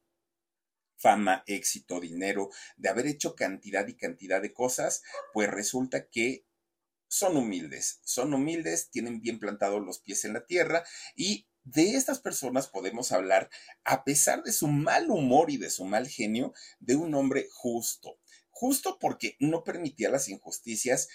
[1.00, 5.02] fama, éxito, dinero, de haber hecho cantidad y cantidad de cosas,
[5.34, 6.46] pues resulta que
[7.08, 10.84] son humildes, son humildes, tienen bien plantados los pies en la tierra
[11.16, 13.50] y de estas personas podemos hablar,
[13.84, 18.20] a pesar de su mal humor y de su mal genio, de un hombre justo.
[18.50, 21.08] Justo porque no permitía las injusticias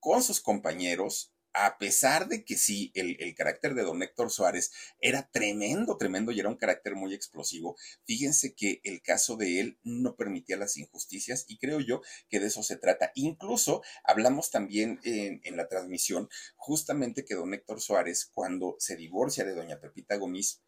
[0.00, 1.32] con sus compañeros,
[1.64, 6.38] a pesar de que sí, el, carácter de don Héctor Suárez era tremendo, tremendo y
[6.38, 11.44] era un carácter muy explosivo, fíjense que el caso de él no permitía las injusticias
[11.48, 13.10] y creo yo que de eso se trata.
[13.14, 19.54] Incluso hablamos también en, la transmisión justamente que don Héctor Suárez, cuando se divorcia de
[19.54, 20.62] doña Pepita Gómez,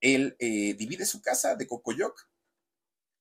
[0.00, 2.28] él eh, divide su casa de Cocoyoc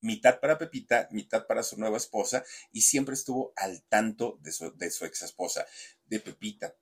[0.01, 4.71] mitad para Pepita, mitad para su nueva esposa, y siempre estuvo al tanto de su,
[4.77, 5.65] de su ex esposa,
[6.05, 6.75] de Pepita.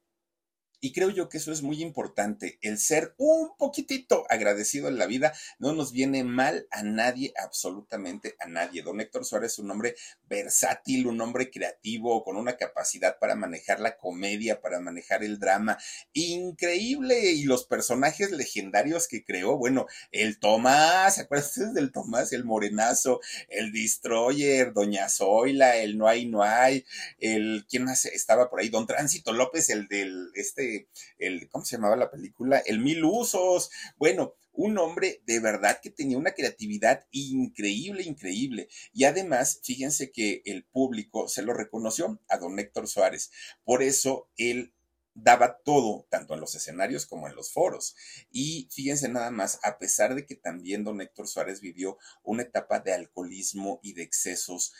[0.83, 5.05] Y creo yo que eso es muy importante, el ser un poquitito agradecido en la
[5.05, 8.81] vida no nos viene mal a nadie, absolutamente a nadie.
[8.81, 9.95] Don Héctor Suárez es un hombre
[10.27, 15.77] versátil, un hombre creativo, con una capacidad para manejar la comedia, para manejar el drama,
[16.11, 17.31] increíble.
[17.31, 22.33] Y los personajes legendarios que creó, bueno, el Tomás, ¿se acuerdan del Tomás?
[22.33, 26.83] El Morenazo, el Destroyer, Doña Zoila, el No hay, no hay,
[27.19, 28.67] el, ¿quién más estaba por ahí?
[28.67, 30.72] Don Tránsito López, el del, este,
[31.17, 32.59] el, ¿cómo se llamaba la película?
[32.65, 33.69] El Mil Usos.
[33.97, 38.69] Bueno, un hombre de verdad que tenía una creatividad increíble, increíble.
[38.93, 43.31] Y además, fíjense que el público se lo reconoció a don Héctor Suárez.
[43.63, 44.73] Por eso él
[45.15, 47.95] daba todo, tanto en los escenarios como en los foros.
[48.31, 52.79] Y fíjense nada más, a pesar de que también don Héctor Suárez vivió una etapa
[52.79, 54.73] de alcoholismo y de excesos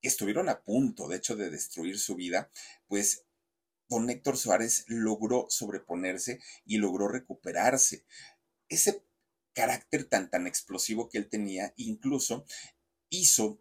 [0.00, 2.50] que estuvieron a punto, de hecho, de destruir su vida,
[2.88, 3.24] pues
[3.88, 8.04] don Héctor Suárez logró sobreponerse y logró recuperarse.
[8.68, 9.02] Ese
[9.52, 12.44] carácter tan tan explosivo que él tenía incluso
[13.10, 13.60] hizo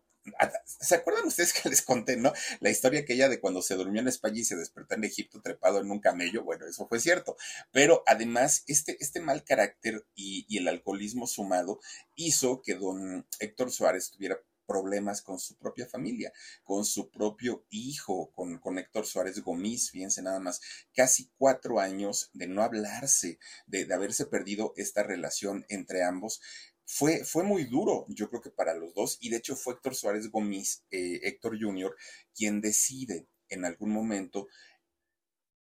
[0.65, 2.31] ¿Se acuerdan ustedes que les conté, no?
[2.61, 5.81] La historia aquella de cuando se durmió en España y se despertó en Egipto trepado
[5.81, 6.43] en un camello.
[6.43, 7.35] Bueno, eso fue cierto.
[7.71, 11.81] Pero además, este, este mal carácter y, y el alcoholismo sumado
[12.15, 14.39] hizo que don Héctor Suárez tuviera
[14.73, 20.23] problemas con su propia familia, con su propio hijo, con, con Héctor Suárez Gómez, fíjense
[20.23, 20.61] nada más,
[20.95, 26.41] casi cuatro años de no hablarse, de, de haberse perdido esta relación entre ambos.
[26.85, 29.93] Fue, fue, muy duro, yo creo que para los dos, y de hecho fue Héctor
[29.93, 31.95] Suárez Gómez, eh, Héctor Jr.,
[32.35, 34.47] quien decide en algún momento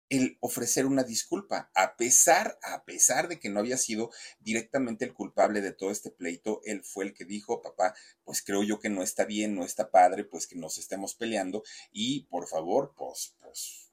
[0.09, 5.15] el ofrecer una disculpa, a pesar, a pesar de que no había sido directamente el
[5.15, 7.95] culpable de todo este pleito, él fue el que dijo, papá,
[8.25, 11.63] pues creo yo que no está bien, no está padre, pues que nos estemos peleando
[11.93, 13.86] y por favor, pues, pues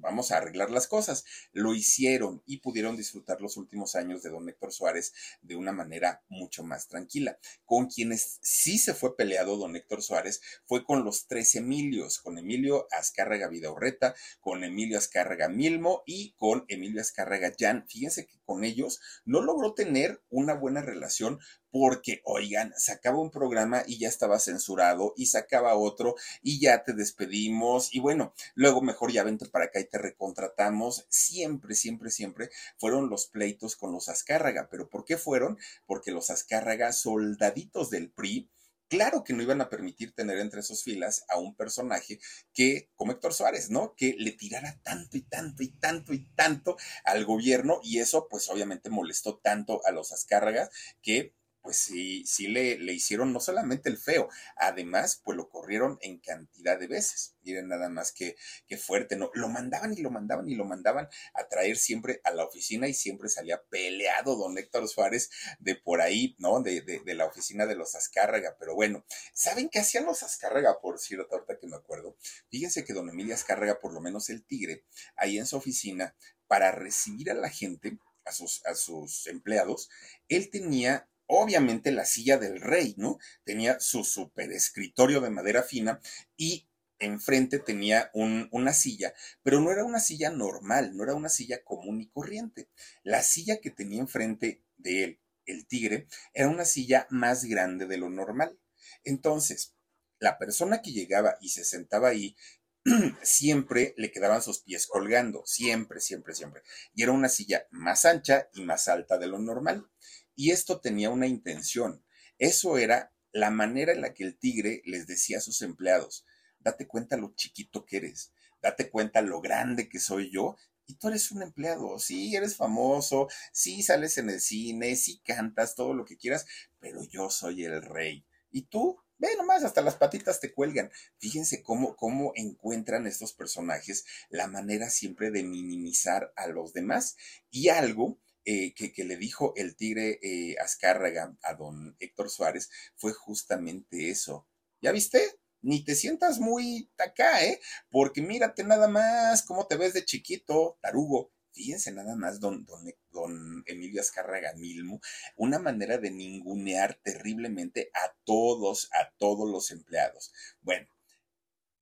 [0.00, 1.24] vamos a arreglar las cosas.
[1.52, 6.22] Lo hicieron y pudieron disfrutar los últimos años de don Héctor Suárez de una manera
[6.28, 7.38] mucho más tranquila.
[7.64, 12.38] Con quienes sí se fue peleado don Héctor Suárez fue con los tres Emilios, con
[12.38, 17.86] Emilio Azcárraga Vidaurreta, con Emilio Azcárraga Milmo y con Emilio Azcárraga Jan.
[17.88, 21.40] Fíjense que con ellos no logró tener una buena relación
[21.70, 26.92] porque, oigan, sacaba un programa y ya estaba censurado y sacaba otro y ya te
[26.92, 31.06] despedimos y bueno, luego mejor ya vente para acá y te recontratamos.
[31.08, 34.68] Siempre, siempre, siempre fueron los pleitos con los Azcárraga.
[34.70, 35.58] ¿Pero por qué fueron?
[35.86, 38.50] Porque los Azcárraga, soldaditos del PRI,
[38.88, 42.20] Claro que no iban a permitir tener entre sus filas a un personaje
[42.52, 43.94] que, como Héctor Suárez, ¿no?
[43.96, 48.48] Que le tirara tanto y tanto y tanto y tanto al gobierno y eso pues
[48.48, 50.70] obviamente molestó tanto a los Azcárragas
[51.02, 51.34] que
[51.66, 56.20] pues sí, sí le, le, hicieron no solamente el feo, además, pues lo corrieron en
[56.20, 57.34] cantidad de veces.
[57.42, 58.36] Miren nada más que,
[58.78, 59.32] fuerte, ¿no?
[59.34, 62.94] Lo mandaban y lo mandaban y lo mandaban a traer siempre a la oficina y
[62.94, 66.62] siempre salía peleado don Héctor Suárez de por ahí, ¿no?
[66.62, 68.54] De, de, de la oficina de los Azcárraga.
[68.60, 69.04] Pero bueno,
[69.34, 72.16] ¿saben qué hacían los Azcárraga, por cierto, ahorita que me acuerdo?
[72.48, 74.84] Fíjense que don Emilio Azcárraga, por lo menos el tigre,
[75.16, 76.14] ahí en su oficina,
[76.46, 79.90] para recibir a la gente, a sus, a sus empleados,
[80.28, 83.18] él tenía obviamente la silla del rey, ¿no?
[83.44, 86.00] Tenía su super escritorio de madera fina
[86.36, 86.68] y
[86.98, 89.12] enfrente tenía un, una silla,
[89.42, 92.68] pero no era una silla normal, no era una silla común y corriente.
[93.02, 97.98] La silla que tenía enfrente de él, el tigre, era una silla más grande de
[97.98, 98.58] lo normal.
[99.04, 99.74] Entonces,
[100.18, 102.36] la persona que llegaba y se sentaba ahí
[103.22, 106.62] siempre le quedaban sus pies colgando, siempre, siempre, siempre.
[106.94, 109.88] Y era una silla más ancha y más alta de lo normal.
[110.36, 112.04] Y esto tenía una intención.
[112.38, 116.24] Eso era la manera en la que el tigre les decía a sus empleados,
[116.60, 118.32] date cuenta lo chiquito que eres,
[118.62, 120.56] date cuenta lo grande que soy yo.
[120.86, 125.74] Y tú eres un empleado, sí, eres famoso, sí sales en el cine, sí cantas,
[125.74, 126.46] todo lo que quieras,
[126.78, 128.24] pero yo soy el rey.
[128.52, 130.90] Y tú, Ve nomás, hasta las patitas te cuelgan.
[131.18, 137.16] Fíjense cómo, cómo encuentran estos personajes la manera siempre de minimizar a los demás
[137.50, 138.18] y algo
[138.48, 144.46] eh, que, le dijo el tigre eh, Azcárraga a don Héctor Suárez fue justamente eso.
[144.80, 145.20] ¿Ya viste?
[145.62, 147.60] Ni te sientas muy acá, ¿eh?
[147.90, 151.32] Porque mírate nada más cómo te ves de chiquito, tarugo.
[151.50, 155.00] Fíjense nada más, don, don, don Emilio Azcárraga Milmo,
[155.34, 160.32] una manera de ningunear terriblemente a todos, a todos los empleados.
[160.60, 160.86] Bueno,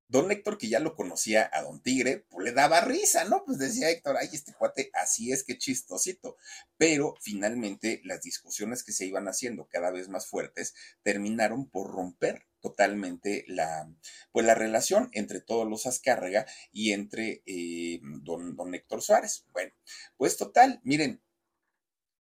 [0.08, 3.44] Don Héctor, que ya lo conocía a Don Tigre, pues le daba risa, ¿no?
[3.44, 6.36] Pues decía Héctor, ay, este cuate, así es que chistosito.
[6.76, 12.46] Pero finalmente las discusiones que se iban haciendo cada vez más fuertes terminaron por romper
[12.60, 13.92] totalmente la,
[14.32, 19.44] pues la relación entre todos los Azcárraga y entre eh, don, don Héctor Suárez.
[19.52, 19.72] Bueno,
[20.16, 21.20] pues total, miren,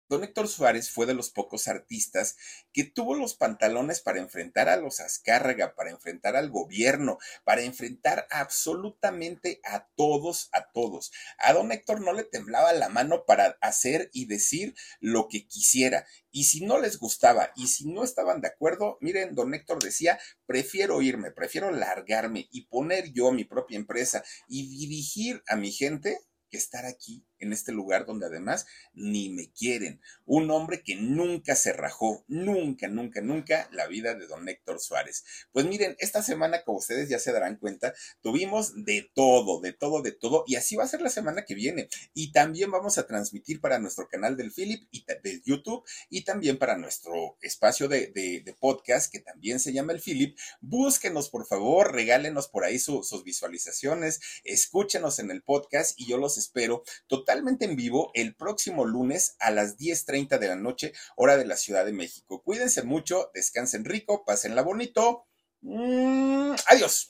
[0.07, 2.37] Don Héctor Suárez fue de los pocos artistas
[2.71, 8.27] que tuvo los pantalones para enfrentar a los Azcárraga, para enfrentar al gobierno, para enfrentar
[8.29, 11.11] absolutamente a todos, a todos.
[11.39, 16.05] A don Héctor no le temblaba la mano para hacer y decir lo que quisiera.
[16.29, 20.19] Y si no les gustaba y si no estaban de acuerdo, miren, don Héctor decía,
[20.45, 26.19] prefiero irme, prefiero largarme y poner yo mi propia empresa y dirigir a mi gente
[26.49, 30.01] que estar aquí en este lugar donde además ni me quieren.
[30.25, 35.23] Un hombre que nunca se rajó, nunca, nunca, nunca la vida de don Héctor Suárez.
[35.51, 40.01] Pues miren, esta semana, como ustedes ya se darán cuenta, tuvimos de todo, de todo,
[40.01, 41.88] de todo, y así va a ser la semana que viene.
[42.13, 46.57] Y también vamos a transmitir para nuestro canal del Philip y de YouTube y también
[46.57, 50.38] para nuestro espacio de, podcast que también se llama el Philip.
[50.61, 56.38] Búsquenos, por favor, regálenos por ahí sus visualizaciones, escúchenos en el podcast y yo los
[56.38, 56.83] espero
[57.26, 61.57] totalmente en vivo el próximo lunes a las 10.30 de la noche, hora de la
[61.57, 62.43] Ciudad de México.
[62.43, 65.26] Cuídense mucho, descansen rico, pásenla bonito.
[65.61, 67.09] Mm, adiós.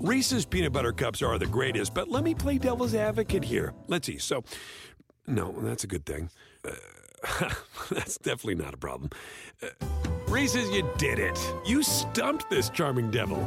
[0.00, 3.74] Reese's peanut butter cups are the greatest, but let me play devil's advocate here.
[3.88, 4.18] Let's see.
[4.18, 4.44] So,
[5.26, 6.30] no, that's a good thing.
[6.64, 7.50] Uh,
[7.90, 9.10] that's definitely not a problem.
[9.62, 9.68] Uh,
[10.28, 11.38] Reese's, you did it.
[11.66, 13.46] You stumped this charming devil.